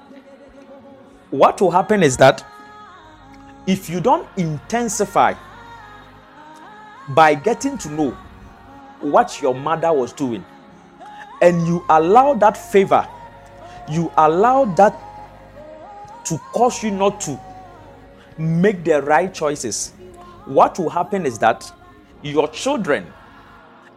[1.32, 2.44] What will happen is that
[3.68, 5.36] if you don't intensify
[7.10, 8.12] by getting to know
[9.02, 10.44] what your mother was doing
[11.42, 13.08] and you allow that favor
[13.90, 14.94] you allow that
[16.26, 17.40] to cause you not to
[18.38, 19.92] make the right choices
[20.46, 21.72] what will happen is that
[22.24, 23.06] your children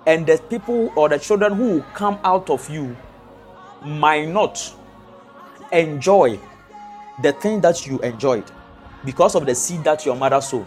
[0.07, 2.95] and the people or the children who will come out of you
[3.85, 4.75] might not
[5.73, 6.39] enjoy
[7.21, 8.51] the thing that you enjoyed
[9.05, 10.67] because of the seed that your mother sowed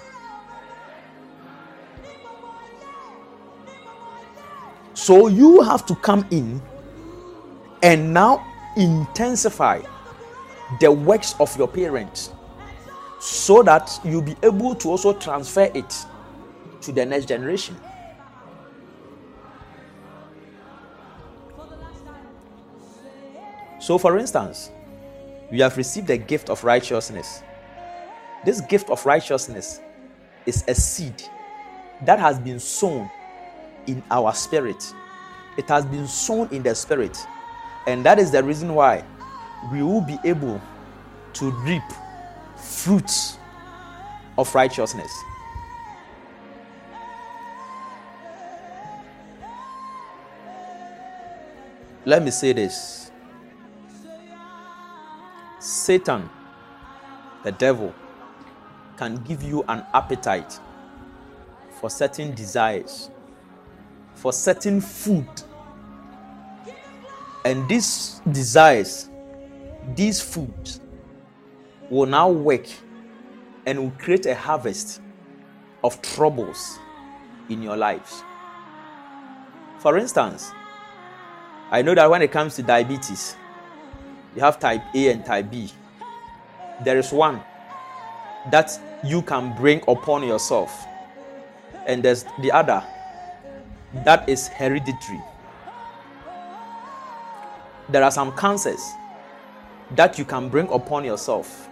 [5.06, 6.60] So you have to come in
[7.84, 8.44] and now
[8.76, 9.84] intensify
[10.80, 12.32] the works of your parents
[13.20, 15.96] so that you'll be able to also transfer it
[16.82, 17.78] to the next generation.
[23.80, 24.72] So, for instance,
[25.52, 27.44] we have received the gift of righteousness.
[28.44, 29.80] This gift of righteousness
[30.46, 31.24] is a seed
[32.04, 33.10] that has been sown
[33.88, 34.94] in our spirit.
[35.58, 37.18] It has been sown in the spirit.
[37.88, 39.04] And that is the reason why
[39.72, 40.62] we will be able
[41.34, 41.84] to reap
[42.56, 43.38] fruits
[44.38, 45.12] of righteousness.
[52.06, 53.05] Let me say this
[55.66, 56.30] Satan,
[57.44, 57.94] the devil,
[58.98, 60.60] can give you an appetite
[61.80, 63.10] for certain desires
[64.16, 65.28] for certain food.
[67.44, 69.10] And these desires,
[69.96, 70.82] these foods,
[71.90, 72.66] will now work
[73.68, 75.02] and will create a harvest
[75.84, 76.80] of troubles
[77.50, 78.24] in your lives.
[79.80, 80.52] For instance,
[81.70, 83.36] I know that when it comes to diabetes,
[84.36, 85.72] you have type A and type B.
[86.84, 87.42] There is one
[88.52, 90.86] that you can bring upon yourself,
[91.88, 92.84] and there's the other
[94.04, 95.22] that is hereditary.
[97.88, 98.82] There are some cancers
[99.92, 101.70] that you can bring upon yourself,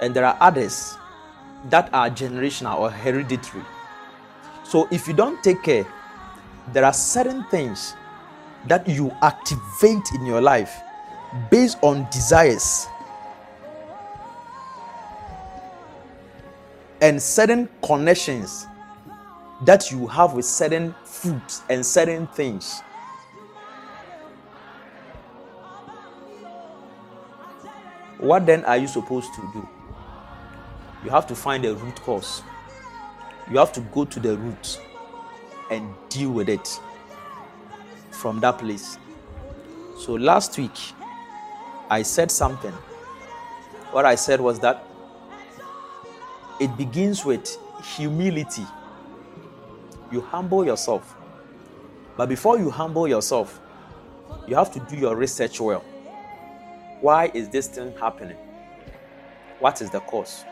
[0.00, 0.96] and there are others
[1.68, 3.62] that are generational or hereditary.
[4.64, 5.86] So, if you don't take care,
[6.72, 7.94] there are certain things
[8.66, 10.80] that you activate in your life
[11.50, 12.86] based on desires
[17.00, 18.66] and certain connections
[19.64, 22.82] that you have with certain foods and certain things.
[28.18, 29.68] What then are you supposed to do?
[31.04, 32.42] You have to find a root cause.
[33.50, 34.78] You have to go to the root
[35.70, 36.80] and deal with it
[38.10, 38.98] from that place.
[39.96, 40.76] So last week,
[41.90, 42.72] I said something.
[43.90, 44.84] What I said was that
[46.60, 47.58] it begins with
[47.96, 48.64] humility.
[50.12, 51.16] You humble yourself.
[52.16, 53.60] But before you humble yourself,
[54.46, 55.84] you have to do your research well.
[57.00, 58.36] Why is this thing happening?
[59.58, 60.44] What is the cause?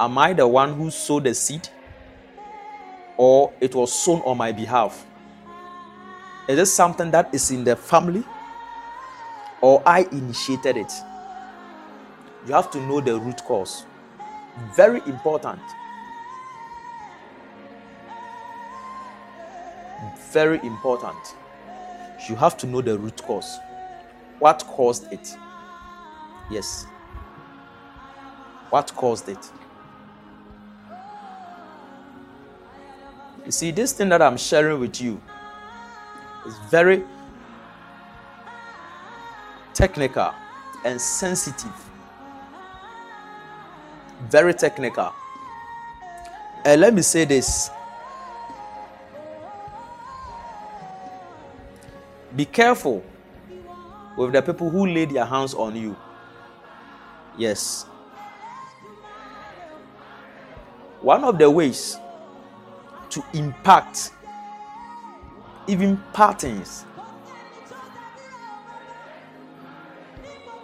[0.00, 1.68] Am I the one who sowed the seed?
[3.18, 5.04] Or it was sown on my behalf?
[6.48, 8.24] Is this something that is in the family?
[9.62, 10.92] Or I initiated it?
[12.46, 13.84] You have to know the root cause.
[14.76, 15.60] Very important.
[20.32, 21.16] Very important.
[22.28, 23.58] You have to know the root cause.
[24.40, 25.36] What caused it?
[26.50, 26.86] Yes.
[28.70, 29.50] What caused it?
[33.44, 35.20] You see, this thing that I'm sharing with you
[36.46, 37.04] is very
[39.74, 40.32] technical
[40.84, 41.72] and sensitive.
[44.28, 45.12] Very technical.
[46.64, 47.70] And let me say this
[52.34, 53.04] be careful
[54.16, 55.96] with the people who lay their hands on you.
[57.36, 57.84] Yes.
[61.00, 61.98] One of the ways
[63.10, 64.12] to impact
[65.66, 66.84] even patterns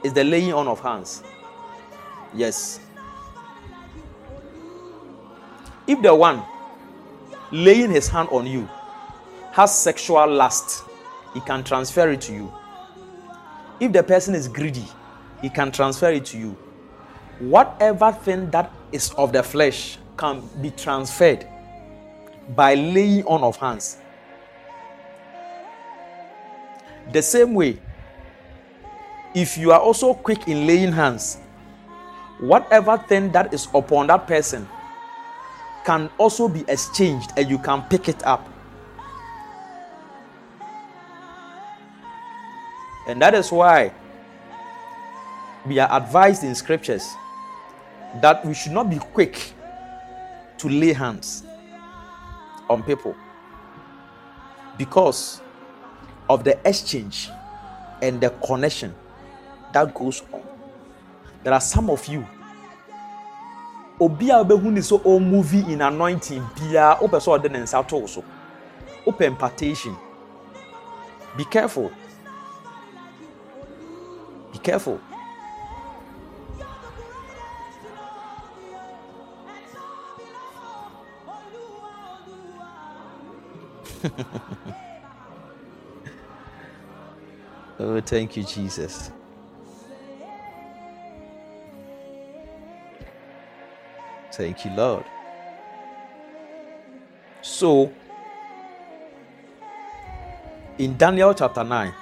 [0.03, 1.23] is the laying on of hands.
[2.35, 2.81] Yes.
[5.87, 6.43] If the one
[7.51, 8.69] laying his hand on you
[9.53, 10.85] has sexual lust,
[11.35, 12.53] he can transfer it to you.
[13.81, 14.85] If the person is greedy,
[15.41, 16.57] he can transfer it to you.
[17.39, 21.47] Whatever thing that is of the flesh can be transferred
[22.55, 23.99] by laying on of hands.
[27.13, 27.79] The same way,
[29.35, 31.39] if you are also quick in laying hands,
[32.41, 34.69] whatever thing that is upon that person
[35.85, 38.49] can also be exchanged and you can pick it up.
[43.07, 43.93] And that is why
[45.67, 47.09] we are advised in scriptures
[48.21, 49.53] that we should not be quick
[50.59, 51.45] to lay hands
[52.69, 53.15] on people
[54.77, 55.41] because
[56.29, 57.31] of the exchange
[58.03, 58.95] and the connection
[59.73, 60.43] that goes on.
[61.45, 62.27] There are some of you
[64.01, 68.07] obi a wobɛhu ne sɛ ɔmovie in anointing biara wopɛ sɛ ɔde ne nsa too
[68.07, 68.25] so.
[69.07, 69.97] Wopɛ impartation.
[71.37, 71.91] Be careful.
[74.53, 75.01] Be careful.
[87.81, 89.13] Oh thank you jesus
[94.33, 95.05] Thank you, Lord.
[97.43, 97.93] So,
[100.79, 101.95] in Daniel chapter 9,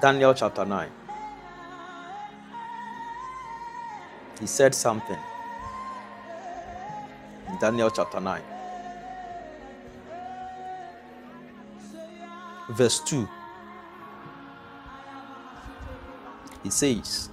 [0.00, 0.90] Daniel chapter 9,
[4.40, 5.18] he said something.
[7.48, 8.42] In Daniel chapter 9,
[12.70, 13.28] verse 2.
[16.62, 17.30] He says,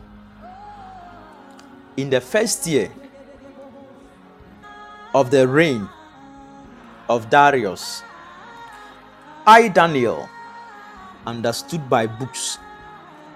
[1.97, 2.91] In the first year
[5.13, 5.87] of the reign
[7.09, 8.03] of Darius,
[9.47, 10.27] I, Daniel,
[11.25, 12.57] understood by books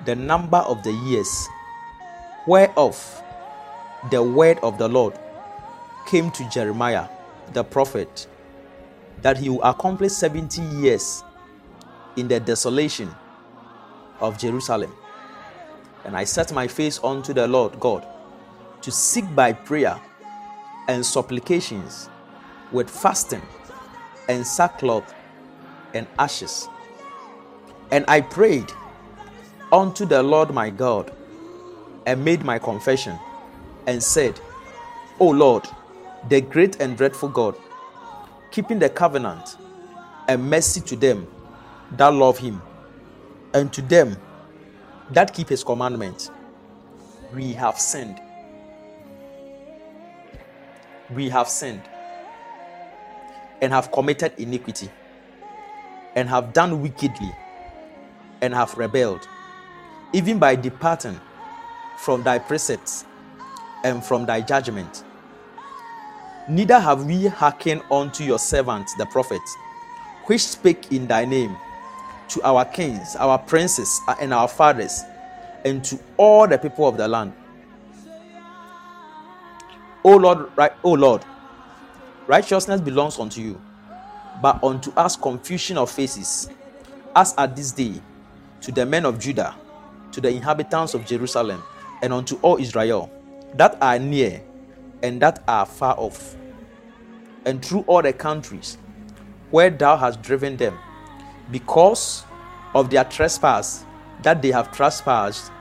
[0.05, 1.47] the number of the years
[2.47, 3.21] whereof
[4.09, 5.13] the word of the Lord
[6.07, 7.07] came to Jeremiah
[7.53, 8.27] the prophet
[9.21, 11.23] that he will accomplish 70 years
[12.15, 13.13] in the desolation
[14.19, 14.91] of Jerusalem.
[16.05, 18.05] And I set my face unto the Lord God
[18.81, 19.99] to seek by prayer
[20.87, 22.09] and supplications
[22.71, 23.41] with fasting
[24.27, 25.13] and sackcloth
[25.93, 26.67] and ashes.
[27.91, 28.71] And I prayed
[29.71, 31.11] unto the Lord my God
[32.05, 33.17] and made my confession
[33.87, 34.39] and said,
[35.19, 35.67] O Lord,
[36.29, 37.55] the great and dreadful God,
[38.51, 39.57] keeping the covenant
[40.27, 41.27] and mercy to them
[41.91, 42.61] that love him
[43.53, 44.15] and to them
[45.11, 46.31] that keep his commandments.
[47.33, 48.19] we have sinned.
[51.13, 51.81] We have sinned
[53.61, 54.89] and have committed iniquity
[56.15, 57.31] and have done wickedly
[58.41, 59.27] and have rebelled,
[60.13, 61.19] even by departing
[61.97, 63.05] from thy precepts
[63.83, 65.03] and from thy judgment.
[66.47, 69.55] Neither have we hearkened unto your servants the prophets,
[70.25, 71.55] which spake in thy name
[72.29, 75.03] to our kings, our princes, uh, and our fathers,
[75.65, 77.33] and to all the people of the land.
[80.03, 81.25] O Lord, right, O Lord,
[82.27, 83.61] righteousness belongs unto you,
[84.41, 86.49] but unto us confusion of faces,
[87.15, 88.01] as at this day,
[88.61, 89.55] to the men of Judah,
[90.11, 91.61] to the inhabitants of Jerusalem,
[92.01, 93.11] and unto all Israel
[93.55, 94.41] that are near
[95.03, 96.35] and that are far off,
[97.45, 98.77] and through all the countries
[99.51, 100.77] where thou hast driven them,
[101.51, 102.23] because
[102.75, 103.85] of their trespass
[104.21, 105.51] that they have trespassed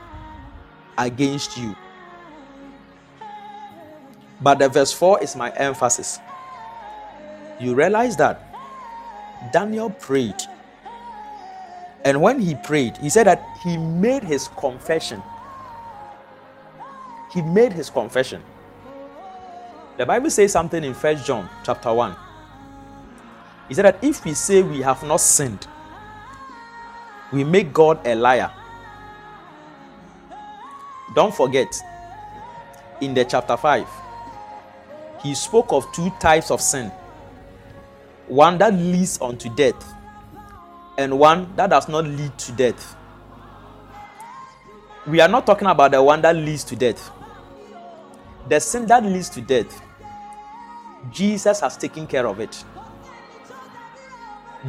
[0.97, 1.75] against you.
[4.41, 6.19] But the verse 4 is my emphasis.
[7.59, 8.41] You realize that
[9.51, 10.41] Daniel prayed.
[12.05, 15.21] And when he prayed, he said that he made his confession.
[17.33, 18.41] He made his confession.
[19.97, 22.15] The Bible says something in First John chapter 1.
[23.67, 25.67] He said that if we say we have not sinned,
[27.31, 28.51] we make God a liar.
[31.15, 31.67] Don't forget,
[33.01, 33.87] in the chapter 5,
[35.23, 36.91] he spoke of two types of sin
[38.27, 39.93] one that leads unto death,
[40.97, 42.95] and one that does not lead to death.
[45.07, 47.09] We are not talking about the one that leads to death.
[48.47, 49.81] The sin that leads to death,
[51.11, 52.63] Jesus has taken care of it.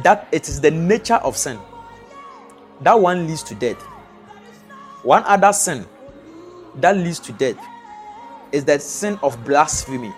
[0.03, 1.59] That it is the nature of sin
[2.81, 3.81] that one leads to death.
[5.03, 5.85] One other sin
[6.75, 7.57] that leads to death
[8.51, 10.13] is that sin of blasphemy,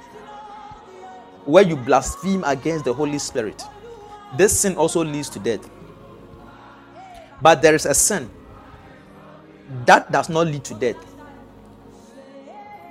[1.46, 3.62] where you blaspheme against the Holy Spirit.
[4.38, 5.70] This sin also leads to death.
[7.42, 8.30] But there is a sin
[9.86, 10.98] that does not lead to death,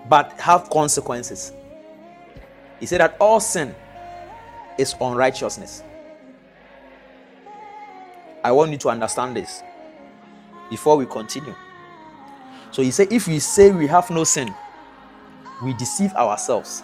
[0.09, 1.53] but have consequences.
[2.81, 3.74] He said that all sin
[4.78, 5.82] is unrighteousness.
[8.44, 9.62] I want you to understand this
[10.70, 11.55] before we continue.
[12.70, 14.55] So he said, if we say we have no sin,
[15.62, 16.82] we deceive ourselves,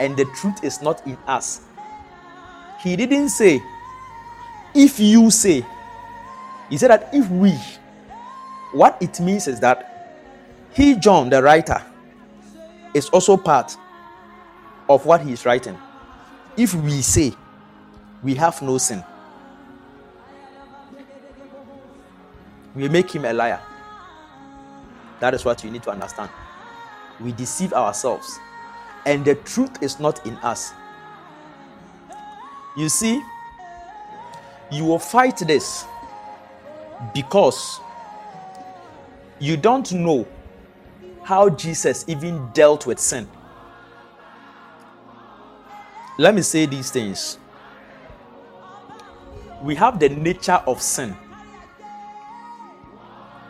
[0.00, 1.60] and the truth is not in us.
[2.80, 3.60] He didn't say,
[4.74, 5.66] if you say,
[6.70, 7.52] he said that if we,
[8.72, 9.84] what it means is that
[10.72, 11.82] he, John, the writer,
[12.94, 13.76] is also part
[14.88, 15.76] of what he is writing.
[16.56, 17.34] If we say
[18.22, 19.02] we have no sin,
[22.74, 23.60] we make him a liar.
[25.20, 26.30] That is what you need to understand.
[27.20, 28.38] We deceive ourselves,
[29.06, 30.72] and the truth is not in us.
[32.76, 33.20] You see,
[34.70, 35.84] you will fight this
[37.14, 37.80] because
[39.40, 40.26] you don't know
[41.24, 43.28] how Jesus even dealt with sin.
[46.18, 47.38] Let me say these things.
[49.62, 51.16] We have the nature of sin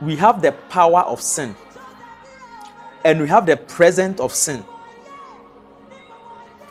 [0.02, 1.54] we have the power of sin
[3.04, 4.64] and we have the presence of sin.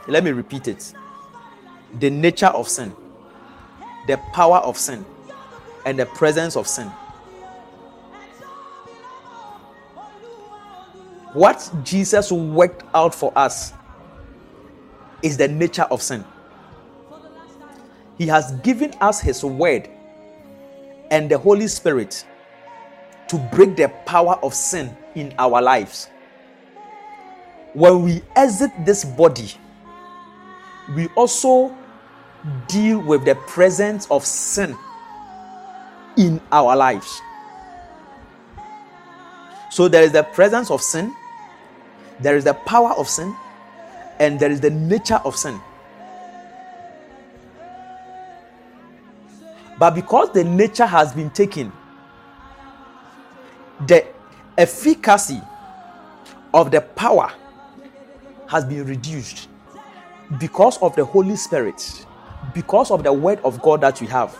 [0.07, 0.93] Let me repeat it
[1.99, 2.93] the nature of sin,
[4.07, 5.05] the power of sin,
[5.85, 6.91] and the presence of sin.
[11.33, 13.73] What Jesus worked out for us
[15.23, 16.25] is the nature of sin.
[18.17, 19.89] He has given us His word
[21.11, 22.26] and the Holy Spirit
[23.27, 26.09] to break the power of sin in our lives.
[27.73, 29.51] When we exit this body,
[30.95, 31.75] we also
[32.67, 34.75] deal with the presence of sin
[36.17, 37.21] in our lives.
[39.69, 41.13] So there is the presence of sin,
[42.19, 43.35] there is the power of sin,
[44.19, 45.59] and there is the nature of sin.
[49.77, 51.71] But because the nature has been taken,
[53.85, 54.05] the
[54.57, 55.41] efficacy
[56.53, 57.31] of the power
[58.47, 59.49] has been reduced
[60.39, 62.05] because of the Holy Spirit,
[62.53, 64.37] because of the word of God that we have.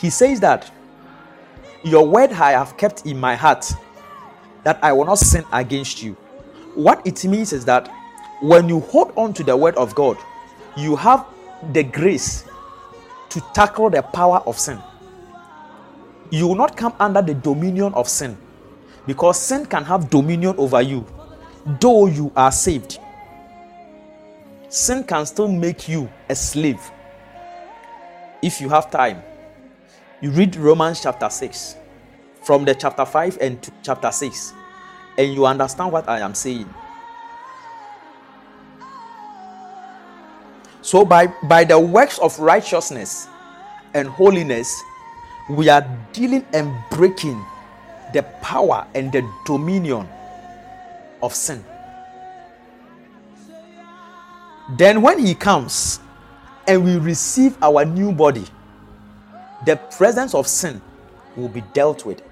[0.00, 0.70] He says that
[1.82, 3.70] your word I have kept in my heart
[4.64, 6.14] that I will not sin against you.
[6.74, 7.88] What it means is that
[8.40, 10.18] when you hold on to the word of God,
[10.76, 11.26] you have
[11.72, 12.44] the grace
[13.30, 14.80] to tackle the power of sin.
[16.30, 18.36] You will not come under the dominion of sin
[19.06, 21.06] Because sin can have dominion over you,
[21.80, 22.98] though you are saved.
[24.68, 26.80] Sin can still make you a slave.
[28.42, 29.22] If you have time,
[30.20, 31.76] you read Romans chapter 6,
[32.42, 34.52] from the chapter 5 and to chapter 6,
[35.18, 36.68] and you understand what I am saying.
[40.82, 43.28] So, by, by the works of righteousness
[43.94, 44.82] and holiness,
[45.50, 47.44] we are dealing and breaking
[48.16, 50.08] the power and the dominion
[51.22, 51.64] of sin.
[54.78, 56.00] Then, when He comes
[56.68, 58.46] and we receive our new body,
[59.66, 60.82] the presence of sin
[61.36, 62.22] will be dealt with.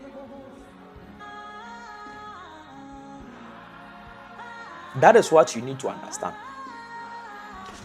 [5.00, 6.34] That is what you need to understand.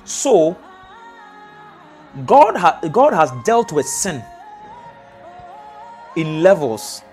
[0.05, 0.57] So,
[2.26, 4.23] God, ha- God has dealt with sin
[6.15, 7.03] in levels,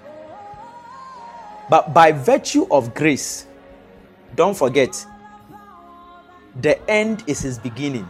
[1.69, 3.47] but by virtue of grace,
[4.35, 5.05] don't forget,
[6.61, 8.09] the end is his beginning.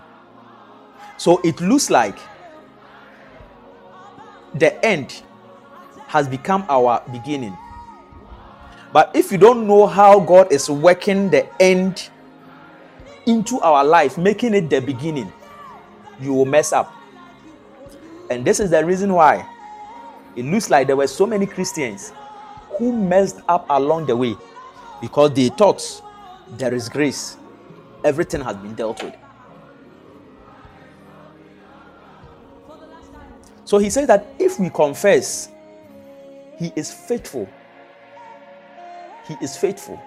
[1.17, 2.19] So it looks like
[4.55, 5.23] the end
[6.07, 7.57] has become our beginning.
[8.93, 12.09] But if you don't know how God is working the end
[13.27, 15.33] into our life, making it the beginning,
[16.21, 16.95] you will mess up.
[18.31, 19.49] And this is the reason why
[20.37, 22.13] it looks like there were so many Christians
[22.79, 24.37] who messed up along the way
[25.01, 26.03] because they thought
[26.53, 27.37] there is grace,
[28.05, 29.15] everything has been dealt with.
[33.65, 35.49] So he says that if we confess,
[36.59, 37.49] he is faithful.
[39.27, 40.01] He is faithful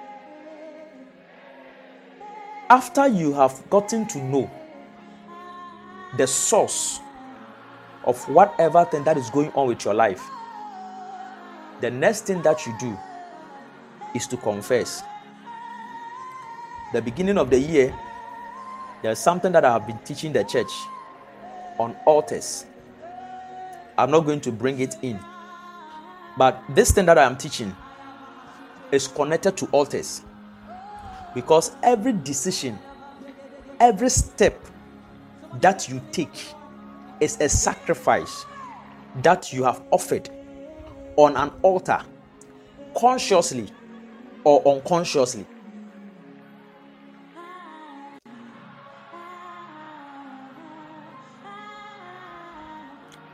[2.70, 4.50] after you have gotten to know
[6.18, 7.00] the source
[8.04, 10.24] of whatever thing that is going on with your life,
[11.82, 12.98] the next thing that you do
[14.16, 15.04] is to confess.
[16.94, 17.96] The beginning of the year,
[19.02, 20.72] there's something that I have been teaching the church
[21.78, 22.66] on altars.
[23.98, 25.20] I'm not going to bring it in.
[26.38, 27.76] But this thing that I am teaching
[28.92, 30.24] is connected to altars.
[31.36, 32.80] Because every decision,
[33.80, 34.60] every step
[35.62, 36.54] that you take
[37.20, 38.46] is a sacrifice
[39.22, 40.30] that you have offered
[41.20, 42.02] on an altar,
[42.98, 43.70] consciously
[44.46, 45.46] or unconsciously.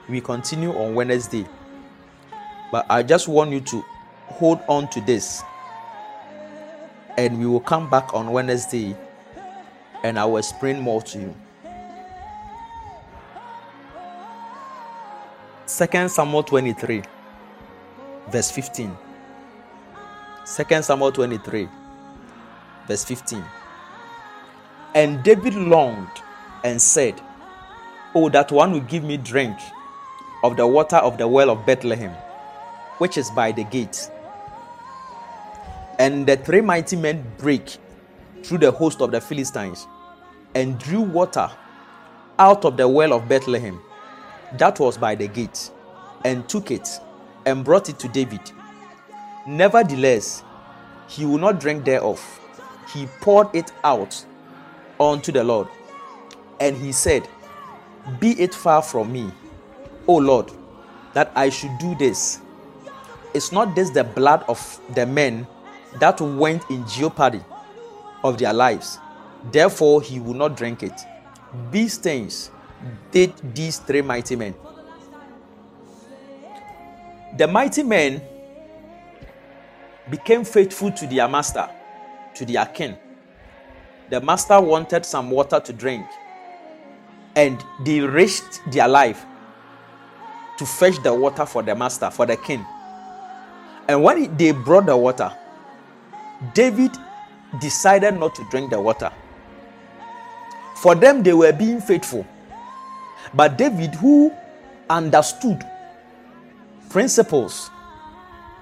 [0.09, 1.45] We continue on Wednesday,
[2.71, 3.85] but I just want you to
[4.29, 5.43] hold on to this
[7.19, 8.95] and we will come back on Wednesday
[10.03, 11.35] and I will explain more to you.
[15.67, 17.03] Second Samuel 23,
[18.30, 18.95] verse 15.
[20.45, 21.68] Second Samuel 23,
[22.88, 23.43] verse 15.
[24.93, 26.07] And David longed
[26.64, 27.19] and said,
[28.14, 29.57] Oh, that one will give me drink
[30.43, 32.14] of the water of the well of Bethlehem,
[32.99, 34.10] which is by the gate
[35.99, 37.77] and the three mighty men break
[38.43, 39.88] through the host of the Philistines
[40.53, 41.49] and drew water
[42.38, 43.80] out of the well of Bethlehem
[44.57, 45.72] that was by the gate
[46.23, 46.99] and took it
[47.45, 48.41] and brought it to David.
[49.47, 50.43] Nevertheless,
[51.07, 52.39] he would not drink thereof.
[52.93, 54.26] He poured it out
[54.99, 55.67] unto the Lord.
[56.59, 57.27] And he said,
[58.19, 59.31] Be it far from me,
[60.07, 60.51] O Lord,
[61.13, 62.39] that I should do this.
[63.34, 65.45] Is not this the blood of the men
[65.99, 67.41] that went in jeopardy
[68.23, 68.97] of their lives.
[69.51, 70.99] Therefore, he would not drink it.
[71.72, 72.49] These things
[73.11, 74.55] did these three mighty men.
[77.37, 78.21] The mighty men
[80.09, 81.69] became faithful to their master,
[82.35, 82.95] to their king.
[84.09, 86.05] The master wanted some water to drink,
[87.35, 89.25] and they risked their life
[90.57, 92.65] to fetch the water for the master, for the king.
[93.87, 95.35] And when they brought the water,
[96.53, 96.91] David
[97.59, 99.11] decided not to drink the water.
[100.75, 102.25] For them, they were being faithful.
[103.33, 104.31] But David, who
[104.89, 105.65] understood
[106.95, 107.72] principles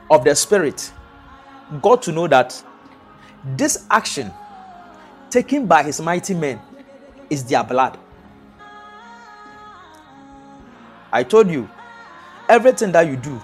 [0.10, 0.91] of the Spirit,
[1.84, 2.64] got to know that
[3.45, 4.34] this action
[5.30, 6.60] taken by his mighty men
[7.30, 7.95] is their blood.
[11.11, 11.69] I told you,
[12.49, 13.39] everything that you do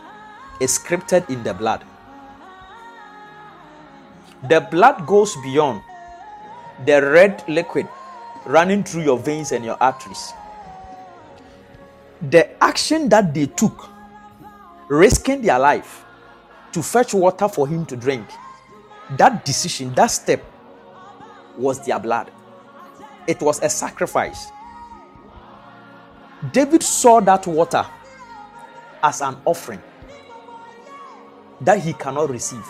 [0.59, 1.83] is scripted in the blood.
[4.49, 5.83] The blood goes beyond
[6.87, 7.87] the red liquid
[8.47, 10.33] running through your veins and your arteries.
[12.31, 13.87] The action that they took,
[14.89, 16.03] risking their life,
[16.73, 18.27] to fetch water for him to drink.
[19.17, 20.43] That decision, that step
[21.57, 22.31] was their blood.
[23.27, 24.49] It was a sacrifice.
[26.51, 27.85] David saw that water
[29.03, 29.81] as an offering
[31.61, 32.65] that he cannot receive.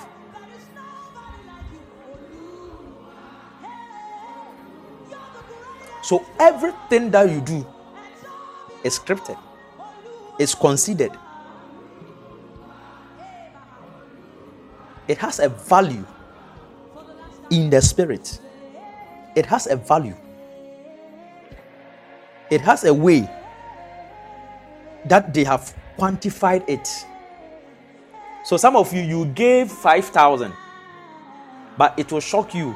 [6.02, 7.66] So everything that you do
[8.84, 9.38] is scripted,
[10.40, 11.12] is considered.
[15.10, 16.06] It has a value
[17.50, 18.40] in the spirit.
[19.36, 20.16] It has a value.
[22.52, 23.28] It has a way
[25.06, 26.88] that they have quantified it.
[28.46, 30.54] So some of you you gave 5000
[31.76, 32.76] but it will shock you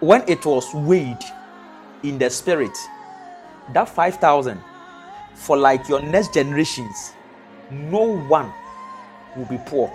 [0.00, 1.22] when it was weighed
[2.02, 2.76] in the spirit
[3.74, 4.58] that 5000
[5.34, 7.12] for like your next generations
[7.70, 8.52] no one
[9.36, 9.90] will be poor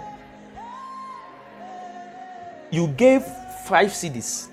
[2.71, 3.23] you gave
[3.65, 4.47] 5 cedis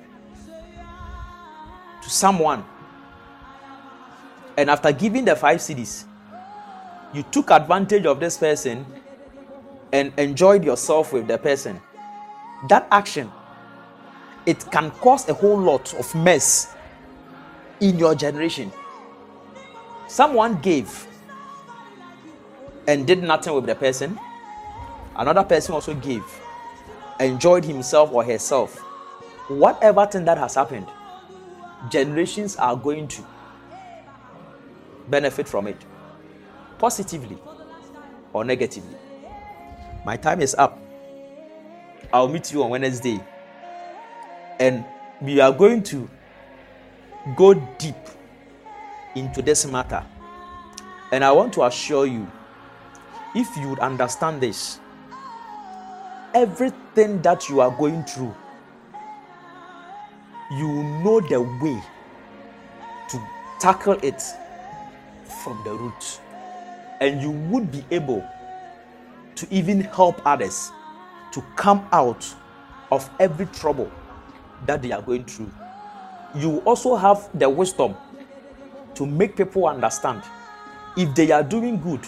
[2.02, 2.64] to someone.
[4.56, 6.04] And after giving the 5 cedis
[7.12, 8.86] you took advantage of this person
[9.92, 11.80] and enjoyed yourself with the person.
[12.68, 13.30] That action
[14.46, 16.74] it can cause a whole lot of mess
[17.80, 18.72] in your generation.
[20.08, 21.06] Someone gave
[22.88, 24.18] and did nothing with the person.
[25.16, 26.24] Another person also gave
[27.24, 28.78] enjoyed himself or herself
[29.48, 30.86] whatever thing that has happened
[31.90, 33.24] generations are going to
[35.08, 35.76] benefit from it
[36.78, 37.38] positively
[38.32, 38.96] or negatively.
[40.04, 40.78] My time is up.
[42.12, 43.20] I'll meet you on Wednesday.
[44.58, 44.84] And
[45.20, 46.08] we are going to
[47.36, 47.94] go deep
[49.14, 50.04] into this matter.
[51.12, 52.30] And I want to assure you
[53.34, 54.80] if you would understand this,
[56.34, 58.34] everything that you are going through,
[60.52, 60.68] you
[61.02, 61.82] know the way
[63.10, 63.28] to
[63.60, 64.22] tackle it
[65.42, 66.20] from the root
[67.00, 68.24] and you would be able
[69.34, 70.70] to even help others
[71.32, 72.26] to come out
[72.90, 73.90] of every trouble
[74.66, 75.50] that they are going through.
[76.36, 77.96] You also have the wisdom
[78.94, 80.22] to make people understand
[80.96, 82.00] if they are doing good,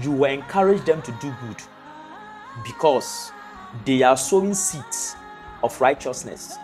[0.00, 1.62] you will encourage them to do good
[2.64, 3.32] because
[3.84, 5.16] they are sowing seeds
[5.62, 6.56] of righteousness.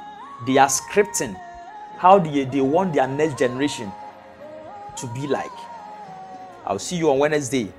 [0.46, 1.38] They are scripting
[1.98, 3.92] how they, they want their next generation
[4.96, 5.50] to be like.
[6.64, 7.72] I'll see you on Wednesday.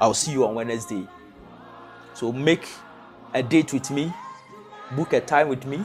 [0.00, 1.06] I'll see you on Wednesday.
[2.14, 2.66] So make
[3.34, 4.12] a date with me,
[4.92, 5.84] book a time with me,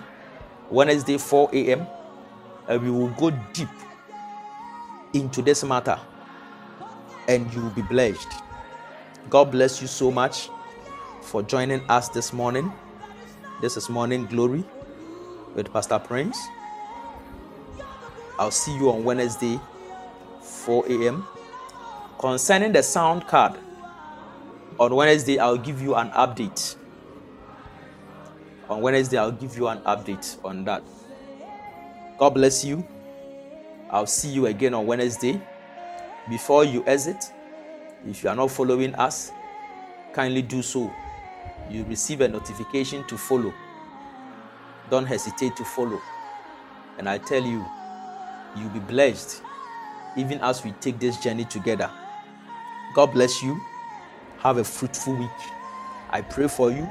[0.70, 1.88] Wednesday 4 a.m.,
[2.68, 3.70] and we will go deep
[5.14, 6.00] into this matter
[7.28, 8.28] and you will be blessed.
[9.30, 10.50] God bless you so much
[11.26, 12.72] for joining us this morning.
[13.60, 14.64] This is Morning Glory
[15.56, 16.38] with Pastor Prince.
[18.38, 19.60] I'll see you on Wednesday
[20.42, 21.26] 4 a.m.
[22.20, 23.58] Concerning the sound card,
[24.80, 26.76] on Wednesday, I'll give you an update.
[28.70, 30.84] On Wednesday, I'll give you an update on that.
[32.20, 32.86] God bless you.
[33.90, 35.42] I'll see you again on Wednesday.
[36.30, 37.32] Before you exit,
[38.08, 39.32] if you are not following us,
[40.14, 40.92] kindly do so.
[41.70, 43.54] You receive a notification to follow.
[44.90, 46.00] Don't hesitate to follow.
[46.98, 47.66] And I tell you,
[48.56, 49.42] you'll be blessed
[50.18, 51.92] even as we take this journey together.
[52.96, 53.60] God bless you.
[54.38, 55.30] Have a fruitful week.
[56.10, 56.88] I pray for you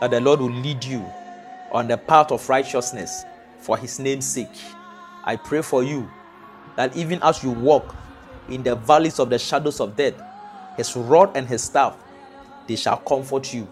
[0.00, 1.04] that the Lord will lead you
[1.70, 3.24] on the path of righteousness
[3.58, 4.48] for his name's sake.
[5.24, 6.08] I pray for you
[6.76, 7.94] that even as you walk
[8.48, 10.14] in the valleys of the shadows of death,
[10.76, 11.96] his rod and his staff,
[12.66, 13.68] they shall comfort you.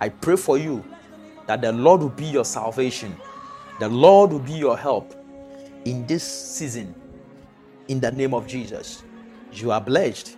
[0.00, 0.84] I pray for you
[1.46, 3.16] that the Lord will be your salvation.
[3.80, 5.14] The Lord will be your help
[5.84, 6.94] in this season
[7.88, 9.02] in the name of Jesus.
[9.52, 10.36] You are blessed.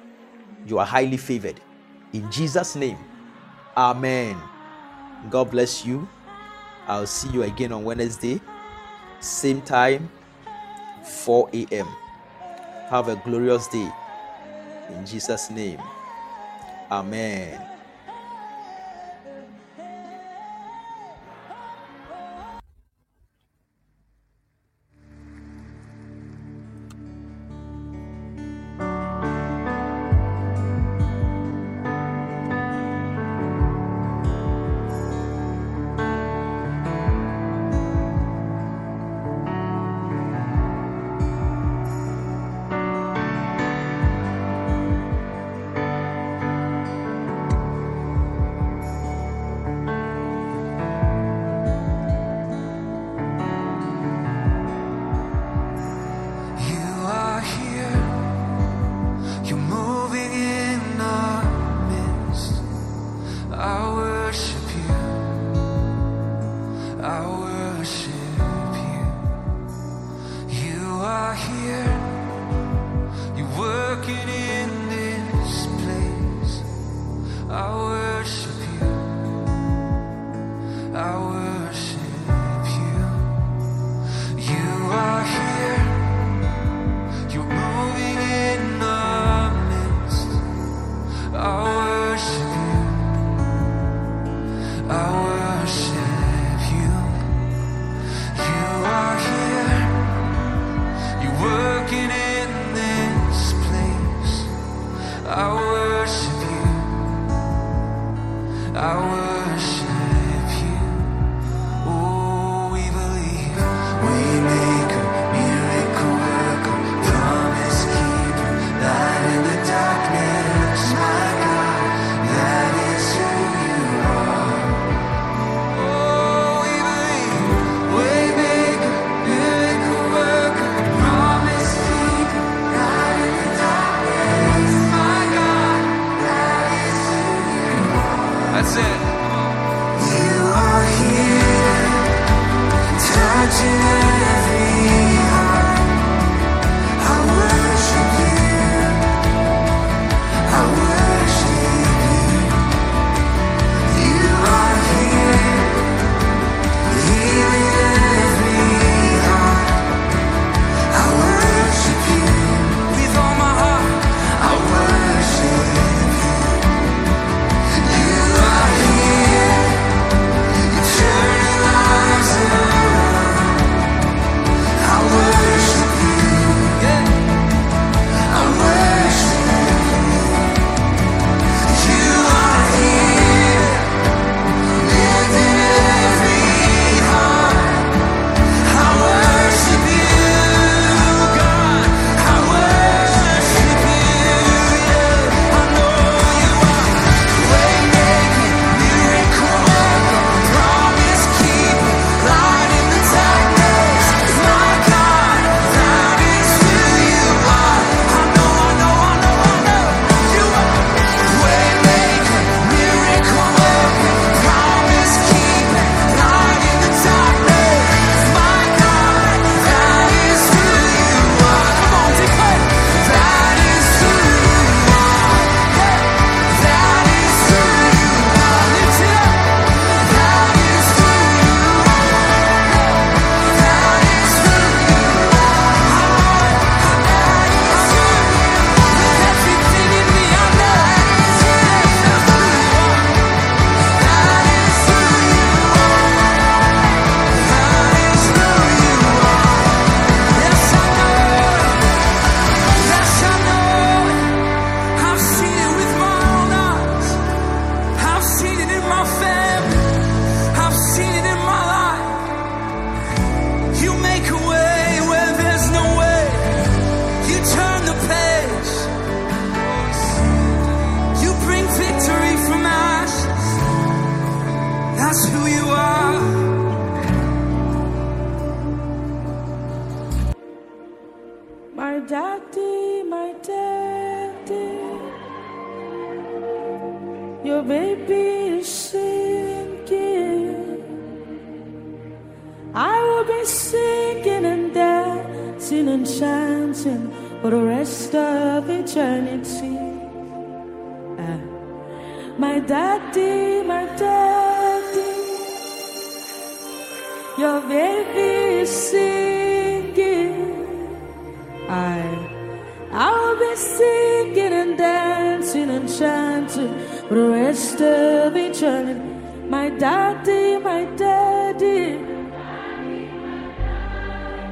[0.66, 1.60] You are highly favored.
[2.12, 2.98] In Jesus' name,
[3.76, 4.36] Amen.
[5.30, 6.08] God bless you.
[6.86, 8.40] I'll see you again on Wednesday,
[9.20, 10.08] same time,
[11.04, 11.86] 4 a.m.
[12.88, 13.90] Have a glorious day.
[14.90, 15.80] In Jesus' name,
[16.90, 17.75] Amen.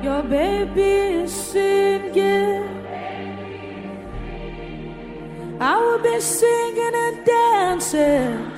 [0.05, 0.83] Your baby
[1.23, 2.63] is singing.
[5.59, 8.53] I will be singing and dancing.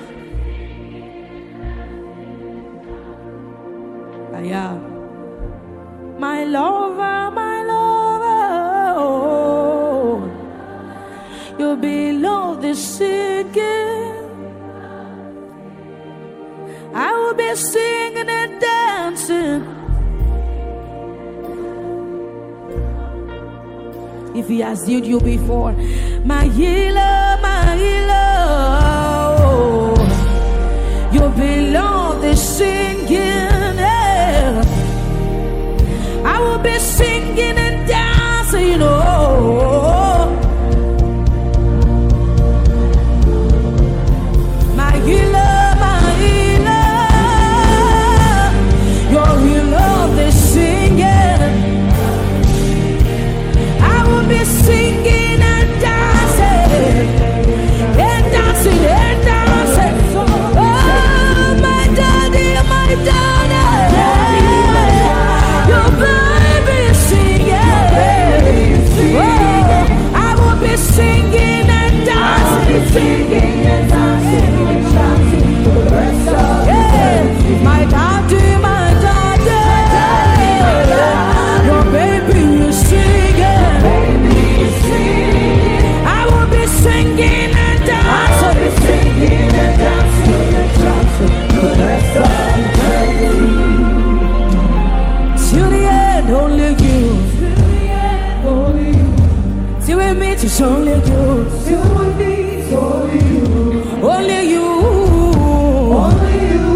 [4.33, 8.41] I am my lover, my lover.
[11.57, 14.15] You're below the singing.
[16.93, 19.76] I will be singing and dancing.
[24.47, 25.73] if he has healed you before.
[26.23, 28.35] My healer, my healer,
[29.43, 29.95] oh,
[31.11, 32.96] you belong the sin.
[100.59, 101.45] Only you.
[101.45, 102.33] It's only me.
[102.73, 103.45] Only you.
[104.01, 104.67] Only you.
[105.93, 106.75] Only you.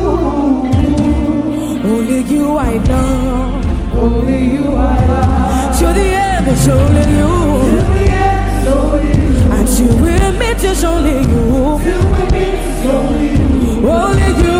[1.83, 3.61] Only you I know.
[3.95, 5.79] Only you I love.
[5.79, 7.31] To the end, it's only you.
[7.71, 9.31] To the end, it's only you.
[9.57, 11.45] Until we meet, it's only you.
[11.83, 13.89] Till we it's only you.
[13.89, 14.50] Only you.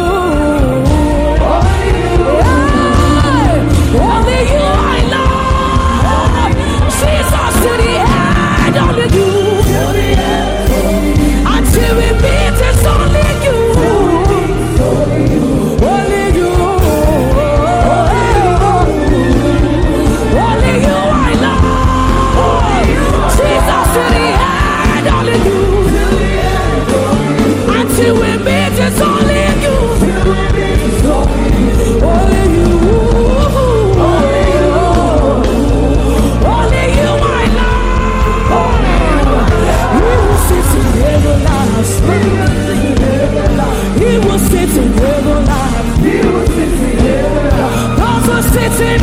[48.54, 49.01] sits in